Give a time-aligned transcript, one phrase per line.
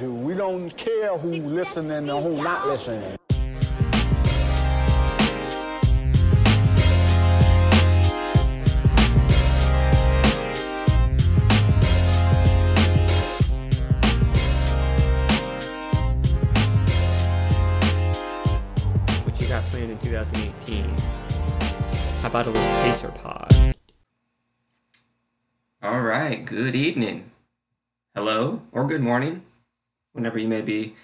[0.00, 3.16] We don't care who listening and who not listening.
[19.22, 20.88] What you got planned in 2018?
[22.20, 23.74] How about a little Pacer pod?
[25.80, 27.30] All right, good evening.
[28.16, 29.42] Hello, or good morning,
[30.14, 30.94] whenever you may be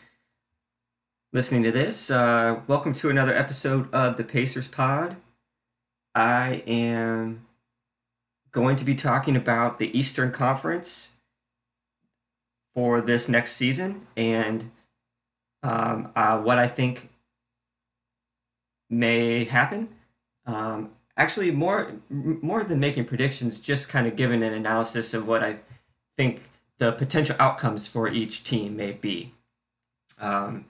[1.33, 2.11] listening to this.
[2.11, 5.17] Uh, welcome to another episode of the Pacers Pod.
[6.15, 7.47] I am
[8.53, 11.17] going to be talking about the Eastern Conference
[12.75, 14.71] for this next season and
[15.63, 17.11] um, uh, what I think
[18.89, 19.89] may happen.
[20.47, 25.43] Um, actually, more more than making predictions, just kind of giving an analysis of what
[25.43, 25.57] I
[26.17, 26.50] think
[26.81, 29.33] the potential outcomes for each team may be.
[30.19, 30.65] Um,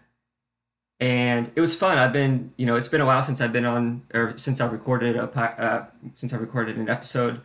[0.98, 1.98] and it was fun.
[1.98, 4.66] I've been, you know, it's been a while since I've been on, or since I
[4.66, 7.40] recorded a, uh, since I recorded an episode.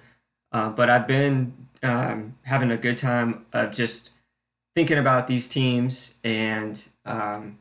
[0.52, 4.10] Uh, but I've been um, having a good time of just
[4.76, 7.60] thinking about these teams, and um,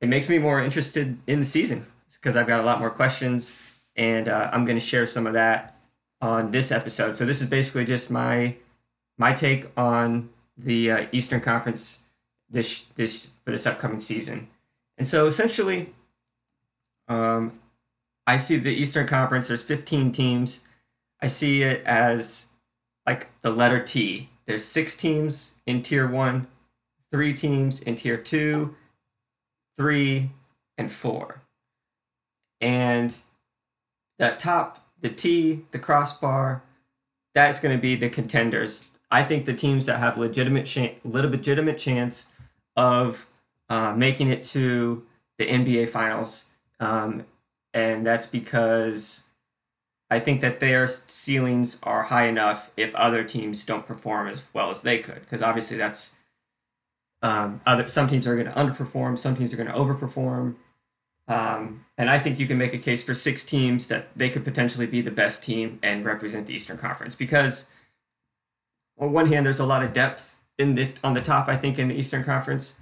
[0.00, 3.56] it makes me more interested in the season because I've got a lot more questions,
[3.96, 5.76] and uh, I'm going to share some of that
[6.22, 7.16] on this episode.
[7.16, 8.56] So this is basically just my
[9.20, 12.04] my take on the uh, Eastern Conference
[12.48, 14.48] this this for this upcoming season.
[14.96, 15.92] And so essentially,
[17.06, 17.52] um,
[18.26, 19.48] I see the Eastern Conference.
[19.48, 20.64] There's 15 teams.
[21.20, 22.46] I see it as
[23.06, 24.30] like the letter T.
[24.46, 26.46] There's six teams in Tier One,
[27.12, 28.74] three teams in Tier Two,
[29.76, 30.30] three,
[30.78, 31.42] and four.
[32.58, 33.14] And
[34.18, 36.62] that top, the T, the crossbar,
[37.34, 38.89] that's going to be the contenders.
[39.10, 42.32] I think the teams that have legitimate, ch- legitimate chance
[42.76, 43.26] of
[43.68, 45.04] uh, making it to
[45.38, 47.24] the NBA Finals, um,
[47.72, 49.28] and that's because
[50.10, 54.70] I think that their ceilings are high enough if other teams don't perform as well
[54.70, 55.20] as they could.
[55.20, 56.16] Because obviously, that's
[57.22, 60.56] um, other some teams are going to underperform, some teams are going to overperform.
[61.28, 64.44] Um, and I think you can make a case for six teams that they could
[64.44, 67.68] potentially be the best team and represent the Eastern Conference because,
[69.00, 71.48] on one hand, there's a lot of depth in the on the top.
[71.48, 72.78] I think in the Eastern Conference,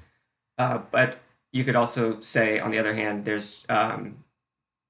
[0.59, 1.19] uh, but
[1.53, 4.25] you could also say, on the other hand, there's um,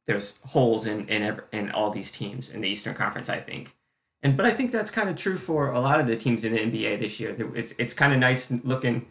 [0.07, 3.29] there's holes in in ev- in all these teams in the Eastern Conference.
[3.29, 3.77] I think,
[4.23, 6.55] and but I think that's kind of true for a lot of the teams in
[6.55, 7.37] the NBA this year.
[7.55, 9.07] It's it's kind of nice looking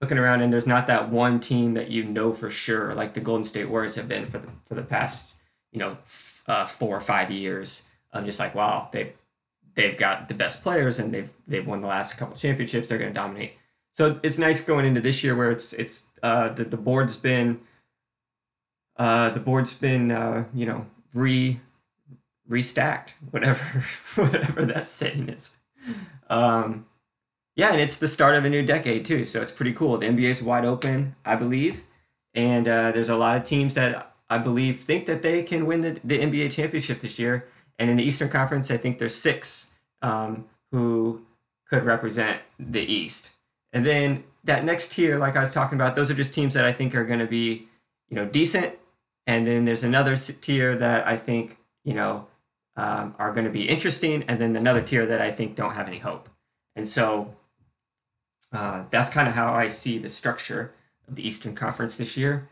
[0.00, 3.20] looking around and there's not that one team that you know for sure like the
[3.20, 5.36] Golden State Warriors have been for the for the past
[5.72, 7.88] you know f- uh, four or five years.
[8.12, 9.12] I'm just like wow they've
[9.76, 12.88] they've got the best players and they've they've won the last couple championships.
[12.88, 13.52] They're going to dominate.
[13.92, 17.60] So it's nice going into this year where it's it's uh, the the board's been
[18.96, 21.60] uh, the board's been uh, you know re
[22.50, 23.84] restacked whatever
[24.16, 25.56] whatever that saying is.
[26.28, 26.86] Um,
[27.54, 29.96] yeah, and it's the start of a new decade too, so it's pretty cool.
[29.96, 31.84] The NBA is wide open, I believe,
[32.34, 35.80] and uh, there's a lot of teams that I believe think that they can win
[35.82, 37.46] the, the NBA championship this year.
[37.78, 39.72] And in the Eastern Conference, I think there's six
[40.02, 41.22] um, who
[41.68, 43.32] could represent the East.
[43.72, 46.64] And then that next tier, like I was talking about, those are just teams that
[46.64, 47.68] I think are going to be,
[48.08, 48.74] you know, decent.
[49.26, 52.26] And then there's another tier that I think, you know,
[52.76, 55.88] um, are going to be interesting, and then another tier that I think don't have
[55.88, 56.28] any hope.
[56.76, 57.34] And so
[58.52, 60.72] uh, that's kind of how I see the structure
[61.08, 62.48] of the Eastern Conference this year.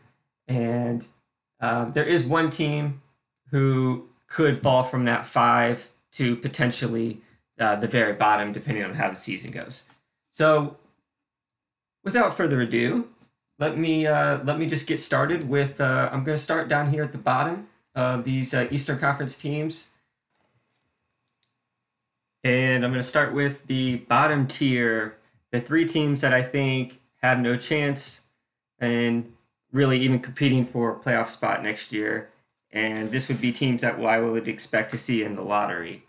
[0.47, 1.05] And
[1.61, 3.01] um, there is one team
[3.51, 7.21] who could fall from that five to potentially
[7.59, 9.89] uh, the very bottom, depending on how the season goes.
[10.31, 10.77] So,
[12.03, 13.09] without further ado,
[13.59, 15.79] let me uh, let me just get started with.
[15.79, 19.37] Uh, I'm going to start down here at the bottom of these uh, Eastern Conference
[19.37, 19.93] teams,
[22.43, 25.15] and I'm going to start with the bottom tier
[25.51, 28.21] the three teams that I think have no chance
[28.79, 29.33] and
[29.71, 32.29] really even competing for a playoff spot next year.
[32.75, 36.03] And this would be teams that I would expect to see in the lottery.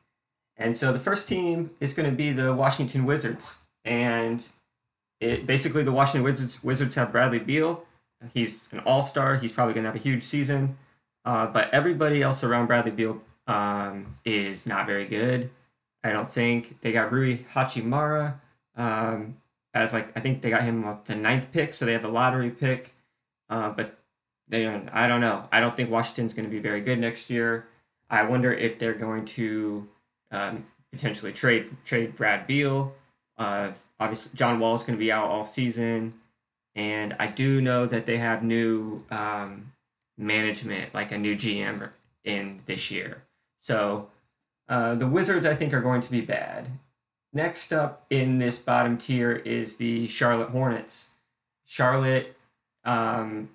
[0.57, 3.61] And so the first team is going to be the Washington Wizards.
[3.85, 4.47] And
[5.21, 7.85] it, basically, the Washington Wizards, Wizards have Bradley Beal.
[8.35, 9.37] He's an all star.
[9.37, 10.77] He's probably going to have a huge season.
[11.25, 15.51] Uh, but everybody else around Bradley Beal um, is not very good.
[16.03, 16.81] I don't think.
[16.81, 18.35] They got Rui Hachimura
[18.77, 19.37] um,
[19.75, 22.09] as like I think they got him with the ninth pick, so they have the
[22.09, 22.93] lottery pick.
[23.49, 23.99] Uh, but
[24.49, 25.49] they, I don't know.
[25.51, 27.67] I don't think Washington's going to be very good next year.
[28.09, 29.87] I wonder if they're going to
[30.31, 32.95] um, potentially trade trade Brad Beal.
[33.37, 36.15] Uh, obviously John Wall is going to be out all season,
[36.75, 39.73] and I do know that they have new um,
[40.17, 41.91] management, like a new GM
[42.25, 43.23] in this year.
[43.59, 44.09] So
[44.69, 46.69] uh, the Wizards, I think, are going to be bad.
[47.33, 51.13] Next up in this bottom tier is the Charlotte Hornets.
[51.67, 52.37] Charlotte
[52.85, 53.51] um,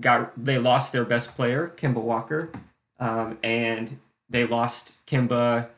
[0.00, 2.50] got they lost their best player, Kemba Walker,
[2.98, 3.98] um, and
[4.28, 5.68] they lost Kemba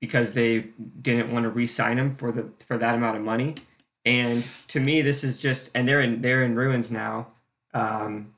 [0.00, 0.66] because they
[1.00, 3.54] didn't want to re-sign him for the for that amount of money.
[4.04, 7.28] And to me, this is just and they're in they're in ruins now.
[7.72, 8.34] Um,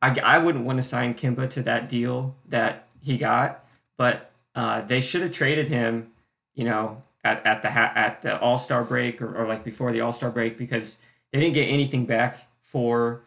[0.00, 3.64] I I wouldn't want to sign Kemba to that deal that he got,
[3.96, 6.12] but uh, they should have traded him,
[6.54, 9.90] you know, at, at the ha- at the All Star break or, or like before
[9.90, 13.22] the All Star break because they didn't get anything back for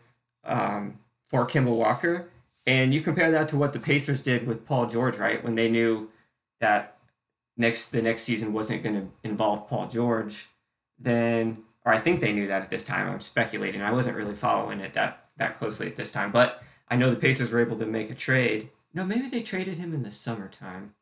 [0.48, 2.30] um, for Kemba Walker.
[2.66, 5.44] And you compare that to what the Pacers did with Paul George, right?
[5.44, 6.10] When they knew
[6.60, 6.98] that
[7.56, 10.48] next the next season wasn't going to involve Paul George,
[11.00, 13.10] then or I think they knew that at this time.
[13.10, 13.82] I'm speculating.
[13.82, 17.16] I wasn't really following it that that closely at this time, but I know the
[17.16, 18.70] Pacers were able to make a trade.
[18.94, 20.96] No, maybe they traded him in the summertime.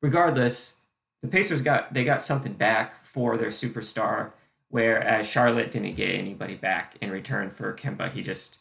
[0.00, 0.78] Regardless,
[1.20, 4.30] the Pacers got they got something back for their superstar,
[4.68, 8.10] whereas Charlotte didn't get anybody back in return for Kemba.
[8.10, 8.59] He just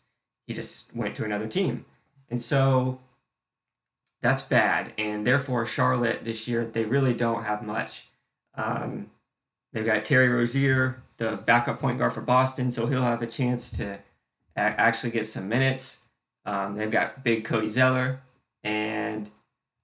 [0.50, 1.86] he just went to another team,
[2.28, 3.00] and so
[4.20, 4.94] that's bad.
[4.98, 8.08] And therefore, Charlotte this year, they really don't have much.
[8.56, 9.12] Um,
[9.72, 13.70] they've got Terry Rozier, the backup point guard for Boston, so he'll have a chance
[13.78, 14.00] to
[14.56, 16.06] a- actually get some minutes.
[16.46, 18.22] Um, they've got big Cody Zeller,
[18.64, 19.30] and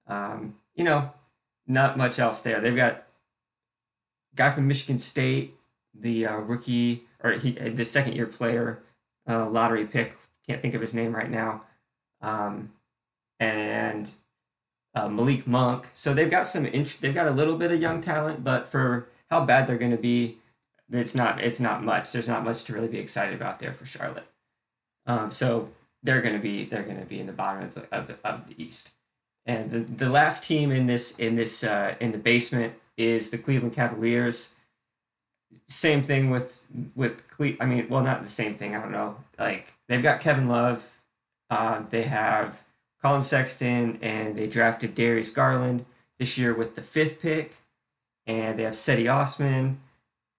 [0.08, 1.12] um, you know,
[1.68, 2.60] not much else there.
[2.60, 3.04] They've got
[4.34, 5.54] guy from Michigan State,
[5.94, 8.82] the uh, rookie or he, the second year player,
[9.28, 10.16] uh, lottery pick.
[10.48, 11.62] Can't think of his name right now.
[12.20, 12.72] Um,
[13.40, 14.10] and
[14.94, 15.88] uh, Malik Monk.
[15.92, 19.08] So they've got some int- they've got a little bit of young talent, but for
[19.30, 20.38] how bad they're going to be,
[20.90, 22.12] it's not it's not much.
[22.12, 24.26] There's not much to really be excited about there for Charlotte.
[25.06, 25.70] Um, so
[26.02, 28.16] they're going to be they're going to be in the bottom of the, of the
[28.24, 28.92] of the East.
[29.44, 33.38] And the, the last team in this in this uh, in the basement is the
[33.38, 34.54] Cleveland Cavaliers.
[35.66, 36.64] Same thing with
[36.94, 38.74] with Cle- I mean, well, not the same thing.
[38.74, 39.16] I don't know.
[39.38, 41.00] Like they've got Kevin Love.
[41.50, 42.62] Uh, they have
[43.02, 45.84] Collin Sexton, and they drafted Darius Garland
[46.18, 47.56] this year with the fifth pick.
[48.26, 49.80] And they have Cedi Osman.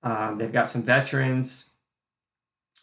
[0.03, 1.69] Um, they've got some veterans.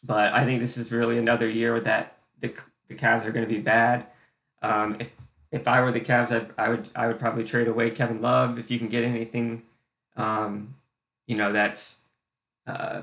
[0.02, 2.54] But I think this is really another year that the,
[2.88, 4.06] the Cavs are going to be bad.
[4.62, 5.10] Um, if
[5.52, 8.58] if I were the Cavs, I'd, I would I would probably trade away Kevin Love
[8.58, 9.62] if you can get anything,
[10.16, 10.74] um,
[11.28, 12.02] you know that's,
[12.66, 13.02] uh,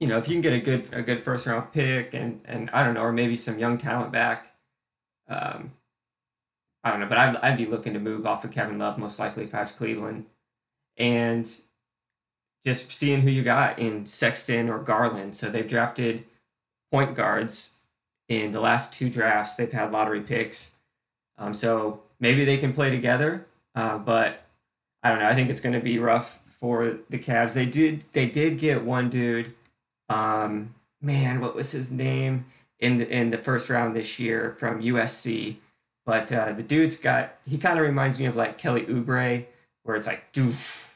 [0.00, 2.70] you know if you can get a good a good first round pick and and
[2.72, 4.52] I don't know or maybe some young talent back,
[5.28, 5.72] um,
[6.82, 9.18] I don't know, but I'd, I'd be looking to move off of Kevin Love most
[9.18, 10.26] likely if I was Cleveland.
[10.96, 11.50] And
[12.64, 15.34] just seeing who you got in Sexton or Garland.
[15.34, 16.24] So they've drafted
[16.90, 17.78] point guards
[18.28, 19.56] in the last two drafts.
[19.56, 20.76] They've had lottery picks.
[21.38, 23.46] Um, so maybe they can play together.
[23.74, 24.42] Uh, but
[25.02, 25.28] I don't know.
[25.28, 27.54] I think it's going to be rough for the Cavs.
[27.54, 29.54] They did they did get one dude.
[30.10, 32.44] Um, man, what was his name
[32.78, 35.56] in the in the first round this year from USC?
[36.04, 39.46] But uh, the dude's got he kind of reminds me of like Kelly Oubre,
[39.84, 40.54] where it's like, dude,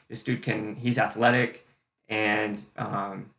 [0.09, 1.65] this dude can he's athletic
[2.07, 3.31] and um,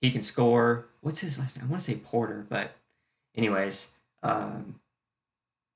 [0.00, 0.86] he can score.
[1.00, 1.66] What's his last name?
[1.66, 2.72] I want to say Porter, but
[3.36, 4.80] anyways, um,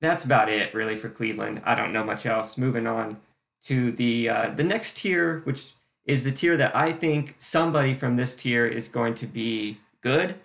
[0.01, 1.61] that's about it really for Cleveland.
[1.65, 2.57] I don't know much else.
[2.57, 3.17] Moving on
[3.63, 5.73] to the uh, the next tier, which
[6.05, 10.35] is the tier that I think somebody from this tier is going to be good.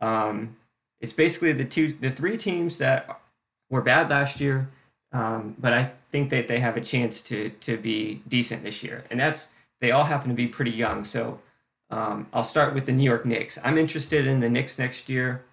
[0.00, 0.56] Um,
[1.00, 3.20] it's basically the two the three teams that
[3.70, 4.68] were bad last year,
[5.12, 9.04] um, but I think that they have a chance to to be decent this year,
[9.10, 11.04] and that's they all happen to be pretty young.
[11.04, 11.40] So
[11.90, 13.58] um, I'll start with the New York Knicks.
[13.64, 15.44] I'm interested in the Knicks next year.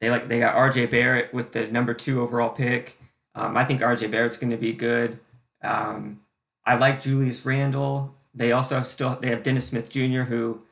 [0.00, 0.86] They like they got R.J.
[0.86, 2.98] Barrett with the number two overall pick.
[3.34, 4.08] Um, I think R.J.
[4.08, 5.18] Barrett's going to be good.
[5.62, 6.20] Um,
[6.64, 8.15] I like Julius Randle.
[8.36, 10.22] They also still they have Dennis Smith Jr.
[10.22, 10.62] who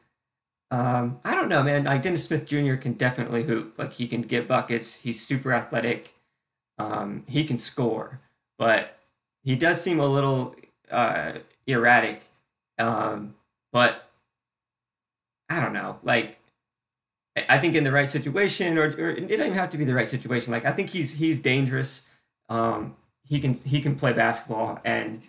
[0.71, 1.85] um, I don't know, man.
[1.85, 2.75] Like Dennis Smith Jr.
[2.75, 3.78] can definitely hoop.
[3.78, 4.97] Like he can get buckets.
[4.97, 6.14] He's super athletic.
[6.78, 8.21] Um, he can score,
[8.59, 8.99] but
[9.42, 10.56] he does seem a little
[10.90, 11.35] uh,
[11.66, 12.23] erratic.
[12.78, 13.35] Um,
[13.73, 14.11] but
[15.49, 15.99] I don't know.
[16.02, 16.38] Like
[17.37, 19.94] I think in the right situation, or, or it doesn't even have to be the
[19.94, 20.52] right situation.
[20.52, 22.09] Like I think he's he's dangerous.
[22.49, 25.23] Um, he can he can play basketball, and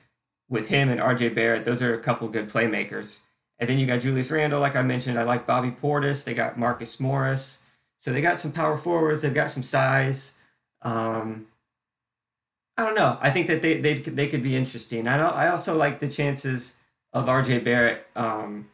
[0.49, 3.21] with him and RJ Barrett, those are a couple good playmakers.
[3.57, 5.17] And then you got Julius Randle, like I mentioned.
[5.17, 6.23] I like Bobby Portis.
[6.23, 7.61] They got Marcus Morris.
[7.99, 9.21] So they got some power forwards.
[9.21, 10.33] They've got some size.
[10.81, 11.47] Um,
[12.77, 13.17] I don't know.
[13.21, 15.07] I think that they they they could be interesting.
[15.07, 16.77] I I also like the chances
[17.15, 18.67] of RJ Barrett, um,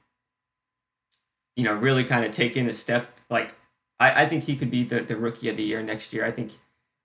[1.55, 3.13] you know, really kind of taking a step.
[3.29, 3.53] Like,
[3.99, 6.25] I, I think he could be the, the rookie of the year next year.
[6.25, 6.53] I think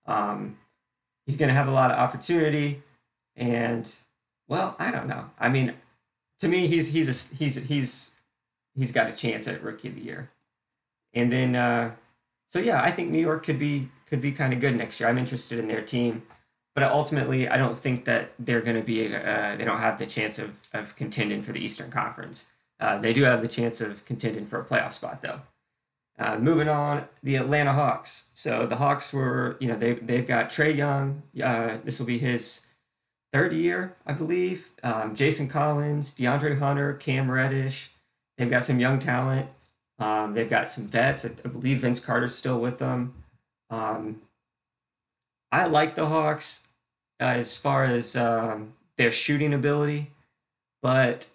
[0.07, 0.57] um,
[1.27, 2.83] he's going to have a lot of opportunity.
[3.37, 3.95] And,
[4.49, 5.31] well, I don't know.
[5.39, 5.75] I mean,
[6.41, 8.21] to me, he's he's a, he's he's
[8.75, 10.31] he's got a chance at rookie of the year.
[11.15, 11.93] And then, uh,
[12.49, 15.09] so yeah, I think New York could be could be kind of good next year.
[15.09, 16.23] I'm interested in their team,
[16.75, 19.15] but ultimately, I don't think that they're going to be.
[19.15, 22.47] Uh, they don't have the chance of of contending for the Eastern Conference.
[22.79, 25.41] Uh, they do have the chance of contending for a playoff spot, though.
[26.19, 28.31] Uh, moving on, the Atlanta Hawks.
[28.35, 31.23] So the Hawks were, you know, they they've got Trae Young.
[31.43, 32.66] Uh, this will be his
[33.33, 34.71] third year, I believe.
[34.83, 37.91] Um, Jason Collins, DeAndre Hunter, Cam Reddish.
[38.39, 39.49] They've got some young talent.
[39.99, 41.25] Um, they've got some vets.
[41.25, 43.15] I, I, believe Vince Carter's still with them.
[43.71, 44.21] Um,
[45.51, 46.69] I like the Hawks
[47.21, 50.11] uh, as far as um, their shooting ability,
[50.83, 51.29] but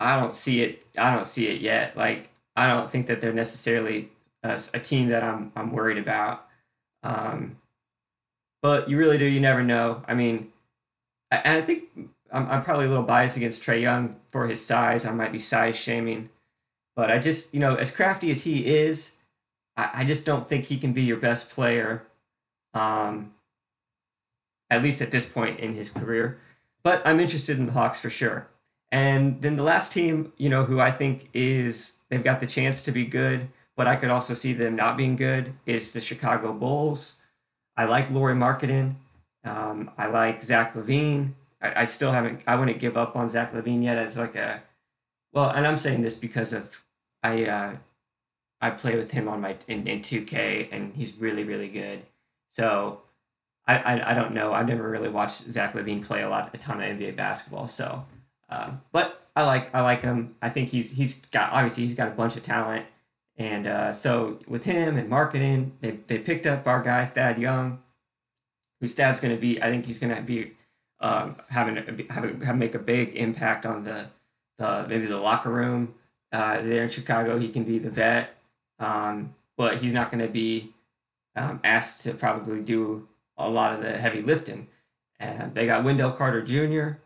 [0.00, 0.84] I don't see it.
[0.98, 1.96] I don't see it yet.
[1.96, 4.10] Like I don't think that they're necessarily
[4.42, 6.46] a, a team that I'm I'm worried about.
[7.02, 7.58] Um,
[8.62, 9.24] but you really do.
[9.24, 10.02] You never know.
[10.08, 10.52] I mean,
[11.30, 11.84] and I think
[12.32, 15.04] I'm, I'm probably a little biased against Trae Young for his size.
[15.04, 16.30] I might be size shaming,
[16.96, 19.16] but I just you know as crafty as he is,
[19.76, 22.02] I, I just don't think he can be your best player.
[22.74, 23.32] Um,
[24.70, 26.38] at least at this point in his career.
[26.82, 28.48] But I'm interested in the Hawks for sure.
[28.92, 32.82] And then the last team, you know, who I think is they've got the chance
[32.84, 36.52] to be good, but I could also see them not being good is the Chicago
[36.52, 37.20] Bulls.
[37.76, 38.94] I like Lauri Markkanen.
[39.44, 41.32] Um, I like Zach LaVine.
[41.62, 42.42] I, I, still haven't.
[42.46, 44.62] I wouldn't give up on Zach LaVine yet as like a.
[45.32, 46.84] Well, and I'm saying this because of
[47.22, 47.44] I.
[47.44, 47.76] Uh,
[48.62, 52.04] I play with him on my in, in 2K, and he's really really good.
[52.50, 53.00] So,
[53.66, 54.52] I, I I don't know.
[54.52, 57.66] I've never really watched Zach LaVine play a lot, a ton of NBA basketball.
[57.66, 58.04] So
[58.50, 60.34] um, but I like I like him.
[60.42, 62.84] I think he's he's got obviously he's got a bunch of talent,
[63.36, 67.80] and uh, so with him and Markkanen, they they picked up our guy Thad Young,
[68.80, 69.62] whose dad's going to be.
[69.62, 70.52] I think he's going to be
[71.00, 71.76] um, having
[72.10, 74.06] have, have make a big impact on the
[74.58, 75.94] the maybe the locker room
[76.32, 77.38] uh, there in Chicago.
[77.38, 78.36] He can be the vet,
[78.78, 80.72] um, but he's not going to be
[81.36, 83.08] um, asked to probably do
[83.38, 84.68] a lot of the heavy lifting.
[85.18, 86.98] And they got Wendell Carter Jr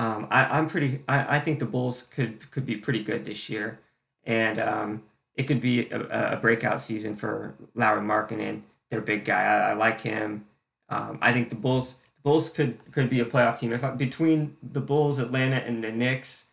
[0.00, 1.00] um, I, am pretty.
[1.06, 3.80] I, I think the Bulls could could be pretty good this year,
[4.24, 5.02] and um,
[5.34, 9.42] it could be a, a, breakout season for Lauri Markkanen, their big guy.
[9.42, 10.46] I, I like him.
[10.90, 13.72] Um, I think the Bulls the Bulls could could be a playoff team.
[13.72, 16.50] If I, between the Bulls, Atlanta, and the Knicks,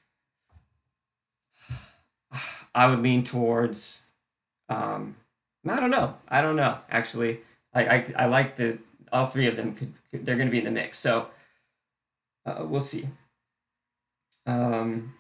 [2.76, 4.08] I would lean towards.
[4.70, 5.16] Um,
[5.68, 6.16] I don't know.
[6.30, 6.78] I don't know.
[6.90, 7.40] Actually,
[7.74, 8.78] I I, I like the
[9.12, 9.74] all three of them.
[9.76, 10.98] Could, they're going to be in the mix.
[11.00, 11.28] So
[12.46, 13.08] uh, we'll see.
[14.46, 15.16] Um,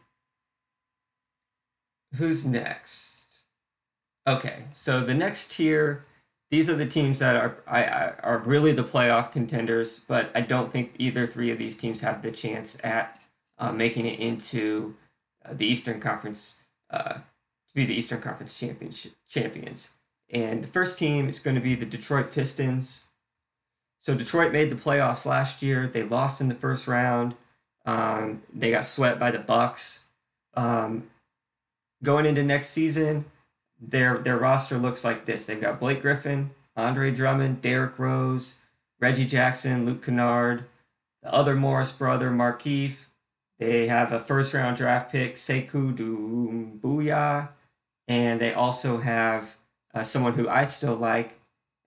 [2.15, 3.43] who's next?
[4.25, 6.05] Okay, so the next tier,
[6.49, 7.83] these are the teams that are I,
[8.23, 12.21] are really the playoff contenders, but I don't think either three of these teams have
[12.21, 13.19] the chance at
[13.57, 14.95] uh, making it into
[15.45, 19.95] uh, the Eastern Conference uh, to be the Eastern Conference championship champions.
[20.29, 23.05] And the first team is going to be the Detroit Pistons.
[23.99, 25.87] So Detroit made the playoffs last year.
[25.87, 27.35] They lost in the first round.
[27.85, 30.05] Um, they got swept by the Bucks.
[30.53, 31.09] Um,
[32.03, 33.25] going into next season,
[33.79, 35.45] their their roster looks like this.
[35.45, 38.59] They've got Blake Griffin, Andre Drummond, Derrick Rose,
[38.99, 40.65] Reggie Jackson, Luke Kennard,
[41.21, 43.05] the other Morris brother, Markieff.
[43.59, 47.49] They have a first round draft pick, Sekou Doumbouya,
[48.07, 49.55] and they also have
[49.93, 51.39] uh, someone who I still like,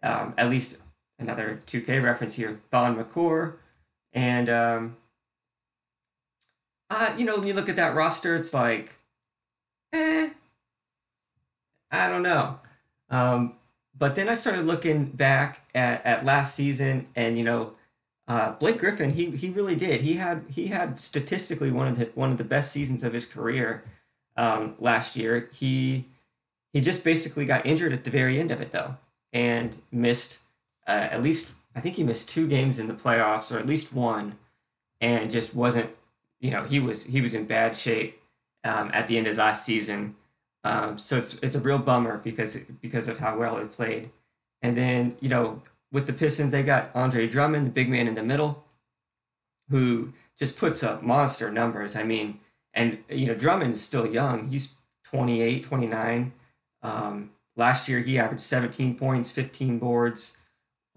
[0.02, 0.78] um, at least
[1.18, 3.58] another 2K reference here, Thon Maker,
[4.12, 4.96] and um,
[6.90, 8.96] uh, you know, when you look at that roster, it's like,
[9.92, 10.30] eh,
[11.90, 12.58] I don't know.
[13.08, 13.54] Um,
[13.98, 17.72] but then I started looking back at, at last season, and you know,
[18.28, 20.00] uh, Blake Griffin, he he really did.
[20.02, 23.26] He had he had statistically one of the one of the best seasons of his
[23.26, 23.82] career
[24.36, 25.48] um, last year.
[25.52, 26.06] He
[26.72, 28.96] he just basically got injured at the very end of it though,
[29.32, 30.38] and missed
[30.86, 33.92] uh, at least I think he missed two games in the playoffs, or at least
[33.92, 34.38] one,
[35.00, 35.90] and just wasn't
[36.40, 38.22] you know he was he was in bad shape
[38.64, 40.16] um, at the end of last season.
[40.64, 44.10] Um, so it's it's a real bummer because because of how well he played.
[44.62, 45.62] And then you know
[45.92, 48.64] with the Pistons they got Andre Drummond, the big man in the middle,
[49.68, 51.96] who just puts up monster numbers.
[51.96, 52.40] I mean,
[52.74, 54.48] and you know Drummond is still young.
[54.48, 56.32] He's 28, 29.
[56.82, 60.38] Um, last year he averaged 17 points, 15 boards,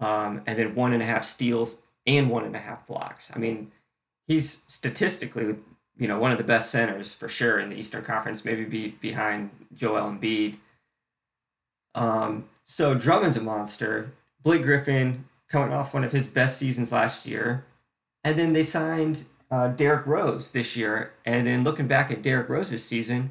[0.00, 3.32] um, and then one and a half steals and one and a half blocks.
[3.34, 3.72] I mean,
[4.26, 5.56] he's statistically
[5.96, 8.88] you know one of the best centers for sure in the Eastern Conference, maybe be
[9.00, 10.56] behind Joel Embiid.
[11.94, 14.12] Um, so Drummond's a monster.
[14.42, 17.64] Blake Griffin coming off one of his best seasons last year,
[18.22, 21.12] and then they signed uh, Derrick Rose this year.
[21.24, 23.30] And then looking back at Derrick Rose's season,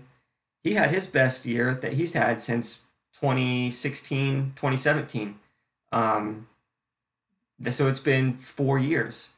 [0.63, 2.83] he had his best year that he's had since
[3.19, 5.39] 2016, 2017.
[5.91, 6.47] Um,
[7.69, 9.33] so it's been four years.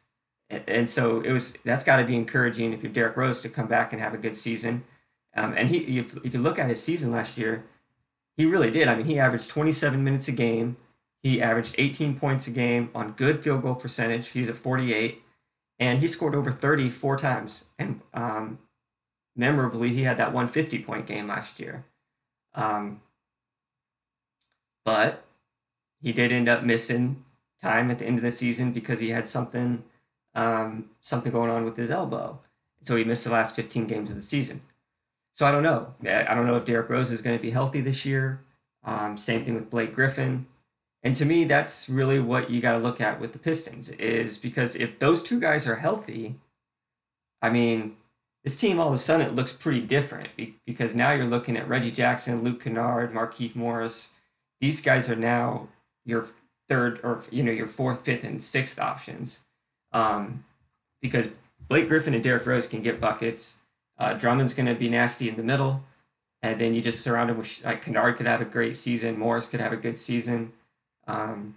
[0.50, 3.68] And so it was that's got to be encouraging if you're Derrick Rose to come
[3.68, 4.84] back and have a good season.
[5.36, 7.66] Um, and he, if, if you look at his season last year,
[8.38, 8.88] he really did.
[8.88, 10.78] I mean, he averaged 27 minutes a game.
[11.24, 14.30] He averaged 18 points a game on good field goal percentage.
[14.30, 15.24] He was at 48,
[15.80, 17.70] and he scored over 30 four times.
[17.80, 18.60] And um,
[19.36, 21.86] memorably, he had that 150 point game last year.
[22.54, 23.02] Um,
[24.86, 25.26] but
[26.00, 27.26] he did end up missing
[27.62, 29.84] time at the end of the season because he had something
[30.36, 32.40] um, something going on with his elbow.
[32.82, 34.62] So he missed the last 15 games of the season.
[35.34, 35.96] So I don't know.
[36.04, 38.42] I don't know if Derrick Rose is going to be healthy this year.
[38.84, 40.46] Um, same thing with Blake Griffin.
[41.02, 44.38] And to me, that's really what you got to look at with the Pistons is
[44.38, 46.36] because if those two guys are healthy,
[47.42, 47.96] I mean,
[48.44, 50.30] this team all of a sudden it looks pretty different
[50.66, 54.14] because now you're looking at Reggie Jackson, Luke Kennard, Markieff Morris.
[54.62, 55.68] These guys are now
[56.06, 56.28] your
[56.68, 59.45] third or you know your fourth, fifth, and sixth options
[59.96, 60.44] um,
[61.02, 61.30] because
[61.70, 63.62] Blake Griffin and Derrick Rose can get buckets.
[63.98, 65.84] Uh, Drummond's going to be nasty in the middle,
[66.44, 69.18] and then you just surround him with like Kennard could have a great season.
[69.18, 70.52] Morris could have a good season.
[71.08, 71.56] Um,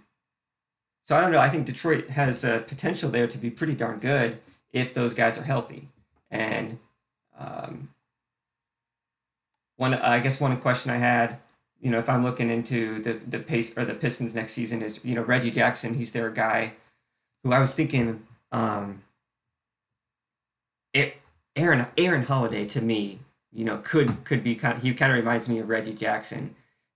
[1.03, 1.39] so I don't know.
[1.39, 4.39] I think Detroit has a potential there to be pretty darn good
[4.71, 5.89] if those guys are healthy.
[6.31, 6.79] And
[7.37, 7.89] um,
[9.75, 11.39] one, I guess one question I had,
[11.81, 15.03] you know, if I'm looking into the the pace or the Pistons next season is,
[15.03, 15.95] you know, Reggie Jackson.
[15.95, 16.73] He's their guy,
[17.43, 19.03] who I was thinking um,
[21.59, 23.19] Aaron Aaron Holiday to me,
[23.51, 24.77] you know, could could be kind.
[24.77, 26.55] Of, he kind of reminds me of Reggie Jackson,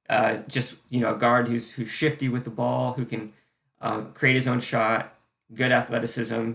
[0.10, 3.34] uh, just you know, a guard who's who's shifty with the ball, who can
[3.82, 5.16] uh, create his own shot,
[5.54, 6.54] good athleticism,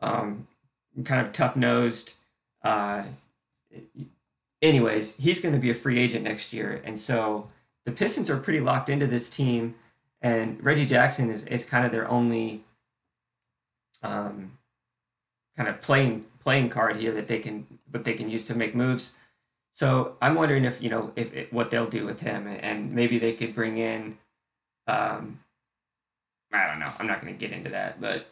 [0.00, 0.46] um,
[1.04, 2.14] kind of tough nosed.
[2.62, 3.02] Uh,
[4.62, 7.48] anyways, he's going to be a free agent next year, and so
[7.84, 9.74] the Pistons are pretty locked into this team,
[10.22, 12.62] and Reggie Jackson is is kind of their only
[14.02, 14.58] um,
[15.56, 18.74] kind of playing playing card here that they can what they can use to make
[18.74, 19.16] moves.
[19.72, 23.18] So I'm wondering if you know if, if what they'll do with him, and maybe
[23.18, 24.18] they could bring in.
[24.86, 25.40] Um,
[26.52, 26.90] I don't know.
[26.98, 28.26] I'm not going to get into that, but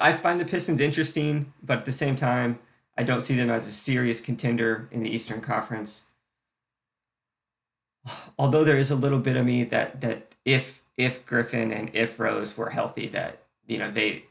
[0.00, 2.58] I find the Pistons interesting, but at the same time,
[2.96, 6.06] I don't see them as a serious contender in the Eastern Conference.
[8.38, 12.18] Although there is a little bit of me that that if if Griffin and if
[12.20, 14.24] Rose were healthy, that you know they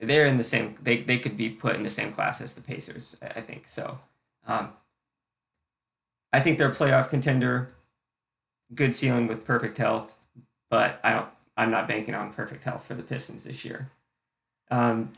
[0.00, 2.60] they're in the same they, they could be put in the same class as the
[2.60, 3.68] Pacers, I think.
[3.68, 3.98] So
[4.46, 4.70] um,
[6.32, 7.68] I think they're a playoff contender,
[8.74, 10.18] good ceiling with perfect health,
[10.70, 13.90] but I don't I'm not banking on perfect health for the Pistons this year.
[14.70, 15.12] Um,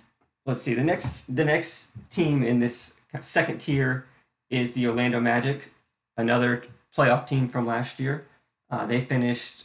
[0.46, 4.06] let's see the next the next team in this second tier
[4.48, 5.70] is the Orlando Magic,
[6.16, 6.64] another
[6.96, 8.26] playoff team from last year.
[8.70, 9.64] Uh, they finished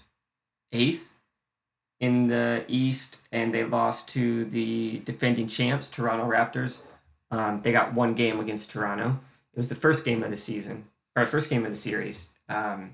[0.72, 1.15] eighth
[2.00, 6.82] in the East, and they lost to the defending champs, Toronto Raptors.
[7.32, 9.20] Um, they got one game against Toronto.
[9.54, 12.34] It was the first game of the season, or first game of the series.
[12.50, 12.94] Um,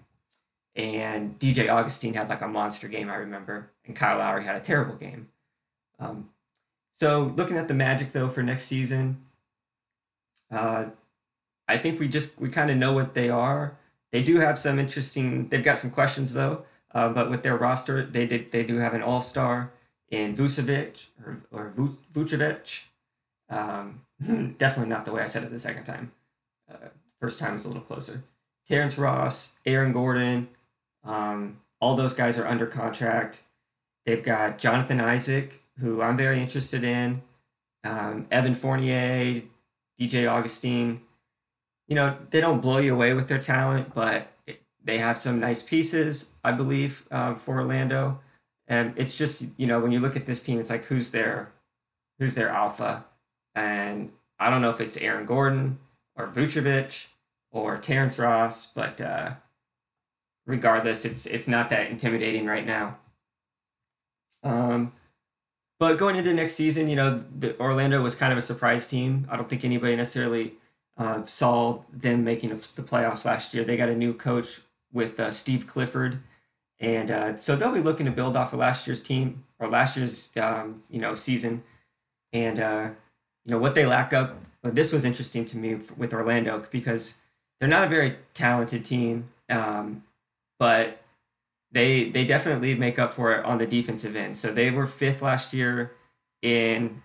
[0.75, 4.61] and DJ Augustine had like a monster game, I remember, and Kyle Lowry had a
[4.61, 5.29] terrible game.
[5.99, 6.29] Um,
[6.93, 9.21] so looking at the Magic though for next season,
[10.51, 10.85] uh,
[11.67, 13.77] I think we just we kind of know what they are.
[14.11, 15.47] They do have some interesting.
[15.47, 16.65] They've got some questions though.
[16.93, 19.71] Uh, but with their roster, they did they do have an all star
[20.09, 21.73] in Vucevic or, or
[22.13, 22.85] Vucevic.
[23.49, 24.01] Um,
[24.57, 26.11] definitely not the way I said it the second time.
[26.69, 28.23] Uh, first time was a little closer.
[28.67, 30.49] Terrence Ross, Aaron Gordon,
[31.03, 33.41] um, all those guys are under contract.
[34.05, 37.21] They've got Jonathan Isaac, who I'm very interested in,
[37.83, 39.41] um, Evan Fournier,
[39.99, 41.01] DJ Augustine.
[41.87, 44.27] You know, they don't blow you away with their talent, but
[44.83, 48.19] they have some nice pieces, I believe, uh, for Orlando.
[48.67, 51.51] And it's just you know when you look at this team, it's like who's their
[52.19, 53.05] who's their alpha,
[53.53, 55.79] and I don't know if it's Aaron Gordon
[56.15, 57.07] or Vucevic
[57.51, 59.31] or Terrence Ross, but uh,
[60.45, 62.97] regardless, it's it's not that intimidating right now.
[64.43, 64.93] Um,
[65.79, 69.27] but going into next season, you know, the, Orlando was kind of a surprise team.
[69.29, 70.53] I don't think anybody necessarily
[70.97, 73.63] uh, saw them making the playoffs last year.
[73.63, 74.61] They got a new coach
[74.93, 76.19] with uh, Steve Clifford,
[76.79, 79.97] and uh, so they'll be looking to build off of last year's team or last
[79.97, 81.63] year's um, you know season,
[82.33, 82.89] and uh,
[83.45, 87.19] you know what they lack up but this was interesting to me with Orlando because
[87.59, 90.03] they're not a very talented team, um,
[90.59, 91.01] but
[91.71, 94.37] they they definitely make up for it on the defensive end.
[94.37, 95.91] So they were fifth last year
[96.41, 97.01] in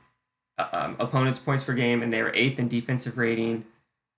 [0.59, 3.65] um, opponents' points per game, and they were eighth in defensive rating.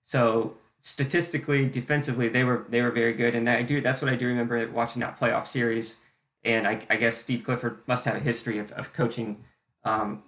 [0.03, 4.15] So statistically, defensively, they were they were very good, and I do that's what I
[4.15, 5.97] do remember watching that playoff series.
[6.43, 9.43] And I, I guess Steve Clifford must have a history of, of coaching,
[9.83, 10.23] um,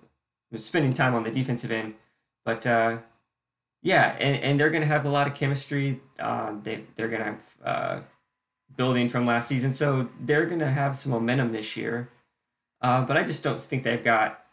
[0.56, 1.94] spending time on the defensive end.
[2.44, 2.98] But uh,
[3.82, 6.02] yeah, and, and they're going to have a lot of chemistry.
[6.20, 8.00] Uh, they they're going to have uh,
[8.76, 12.10] building from last season, so they're going to have some momentum this year.
[12.82, 14.44] Uh, but I just don't think they've got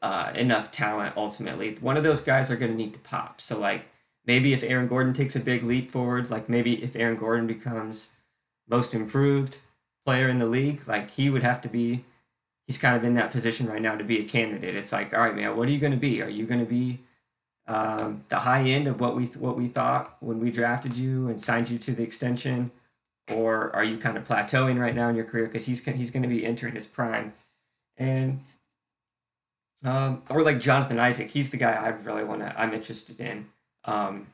[0.00, 1.76] uh, enough talent ultimately.
[1.80, 3.40] One of those guys are going to need to pop.
[3.40, 3.86] So like
[4.26, 8.16] maybe if Aaron Gordon takes a big leap forward, like maybe if Aaron Gordon becomes
[8.68, 9.58] most improved
[10.04, 12.04] player in the league, like he would have to be.
[12.66, 14.76] He's kind of in that position right now to be a candidate.
[14.76, 16.22] It's like, all right, man, what are you going to be?
[16.22, 17.00] Are you going to be
[17.66, 21.40] um, the high end of what we what we thought when we drafted you and
[21.40, 22.70] signed you to the extension,
[23.30, 26.22] or are you kind of plateauing right now in your career because he's he's going
[26.22, 27.32] to be entering his prime,
[27.96, 28.40] and
[29.84, 32.60] um, or like Jonathan Isaac, he's the guy I really want to.
[32.60, 33.46] I'm interested in.
[33.84, 34.28] Um,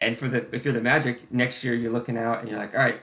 [0.00, 2.74] and for the if you're the Magic next year, you're looking out and you're like,
[2.74, 3.00] all right,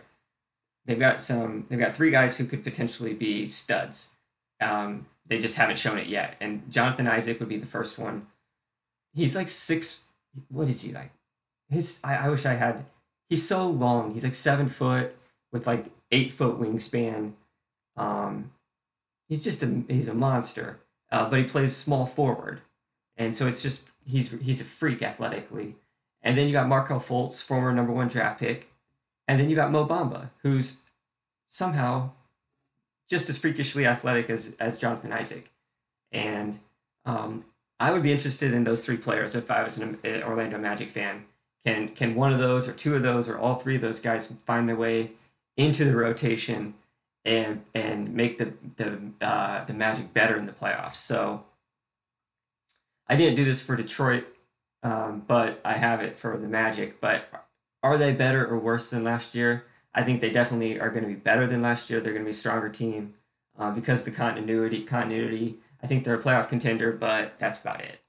[0.86, 1.66] they've got some.
[1.70, 4.16] They've got three guys who could potentially be studs.
[4.62, 6.36] Um, they just haven't shown it yet.
[6.40, 8.28] And Jonathan Isaac would be the first one.
[9.14, 10.06] He's like six.
[10.50, 11.12] What is he like?
[11.70, 12.86] His I, I wish I had.
[13.30, 14.14] He's so long.
[14.14, 15.16] He's like seven foot
[15.52, 17.34] with like eight foot wingspan.
[17.98, 18.52] Um,
[19.28, 20.80] he's just a he's a monster
[21.12, 22.62] uh, but he plays small forward,
[23.18, 25.76] and so it's just he's he's a freak athletically.
[26.22, 28.72] And then you got Markelle Fultz, former number one draft pick,
[29.28, 30.82] and then you got Mo Bamba, who's
[31.48, 32.12] somehow
[33.08, 35.52] just as freakishly athletic as as Jonathan Isaac,
[36.12, 36.60] and
[37.06, 37.46] um,
[37.80, 41.26] I would be interested in those three players if I was an Orlando Magic fan.
[41.66, 44.34] Can can one of those or two of those or all three of those guys
[44.46, 45.12] find their way
[45.58, 46.76] into the rotation
[47.24, 50.96] and and make the the uh, the Magic better in the playoffs.
[50.96, 51.44] So
[53.08, 54.26] I didn't do this for Detroit,
[54.84, 57.00] um, but I have it for the Magic.
[57.00, 57.26] But
[57.84, 59.66] are they better or worse than last year?
[59.94, 62.00] I think they definitely are going to be better than last year.
[62.00, 63.14] They're going to be a stronger team
[63.58, 64.84] uh, because the continuity.
[64.84, 65.60] Continuity.
[65.84, 68.00] I think they're a playoff contender, but that's about it.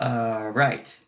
[0.00, 0.98] Uh, right.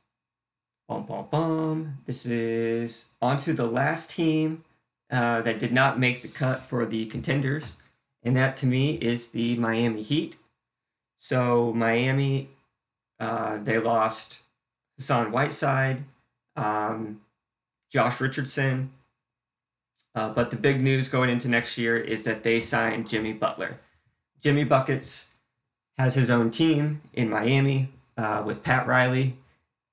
[0.88, 1.98] Boom, boom, boom.
[2.04, 4.64] This is on to the last team
[5.10, 7.82] uh, that did not make the cut for the contenders,
[8.22, 10.36] and that to me is the Miami Heat.
[11.20, 12.48] So Miami,
[13.20, 14.40] uh, they lost
[14.96, 16.04] Hassan Whiteside,
[16.56, 17.20] um,
[17.92, 18.90] Josh Richardson,
[20.14, 23.76] uh, but the big news going into next year is that they signed Jimmy Butler.
[24.40, 25.34] Jimmy Buckets
[25.98, 29.36] has his own team in Miami uh, with Pat Riley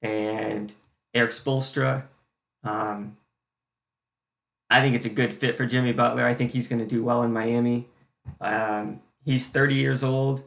[0.02, 0.74] and
[1.14, 2.04] Erik Spoelstra.
[2.64, 3.18] Um,
[4.70, 6.26] I think it's a good fit for Jimmy Butler.
[6.26, 7.86] I think he's going to do well in Miami.
[8.40, 10.44] Um, he's 30 years old.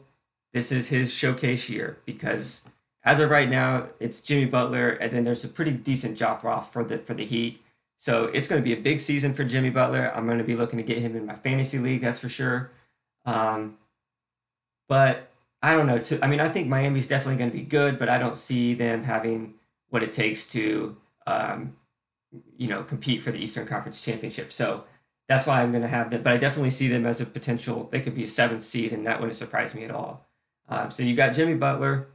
[0.53, 2.67] This is his showcase year because
[3.03, 6.71] as of right now, it's Jimmy Butler, and then there's a pretty decent drop off
[6.71, 7.61] for the for the Heat.
[7.97, 10.11] So it's going to be a big season for Jimmy Butler.
[10.15, 12.71] I'm going to be looking to get him in my fantasy league, that's for sure.
[13.25, 13.77] Um,
[14.87, 15.29] but
[15.61, 15.99] I don't know.
[15.99, 18.73] To, I mean, I think Miami's definitely going to be good, but I don't see
[18.73, 19.53] them having
[19.89, 21.75] what it takes to um,
[22.57, 24.51] you know, compete for the Eastern Conference Championship.
[24.51, 24.85] So
[25.27, 26.23] that's why I'm going to have them.
[26.23, 27.87] But I definitely see them as a potential.
[27.91, 30.25] They could be a seventh seed, and that wouldn't surprise me at all.
[30.71, 32.07] Um, so you got Jimmy Butler,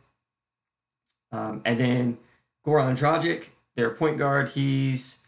[1.30, 2.18] um, and then
[2.66, 4.48] Goran Dragic, their point guard.
[4.48, 5.26] He's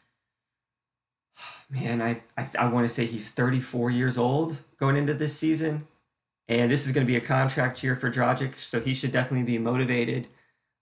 [1.70, 5.86] man, I I, I want to say he's 34 years old going into this season,
[6.48, 9.44] and this is going to be a contract year for Dragic, so he should definitely
[9.44, 10.26] be motivated.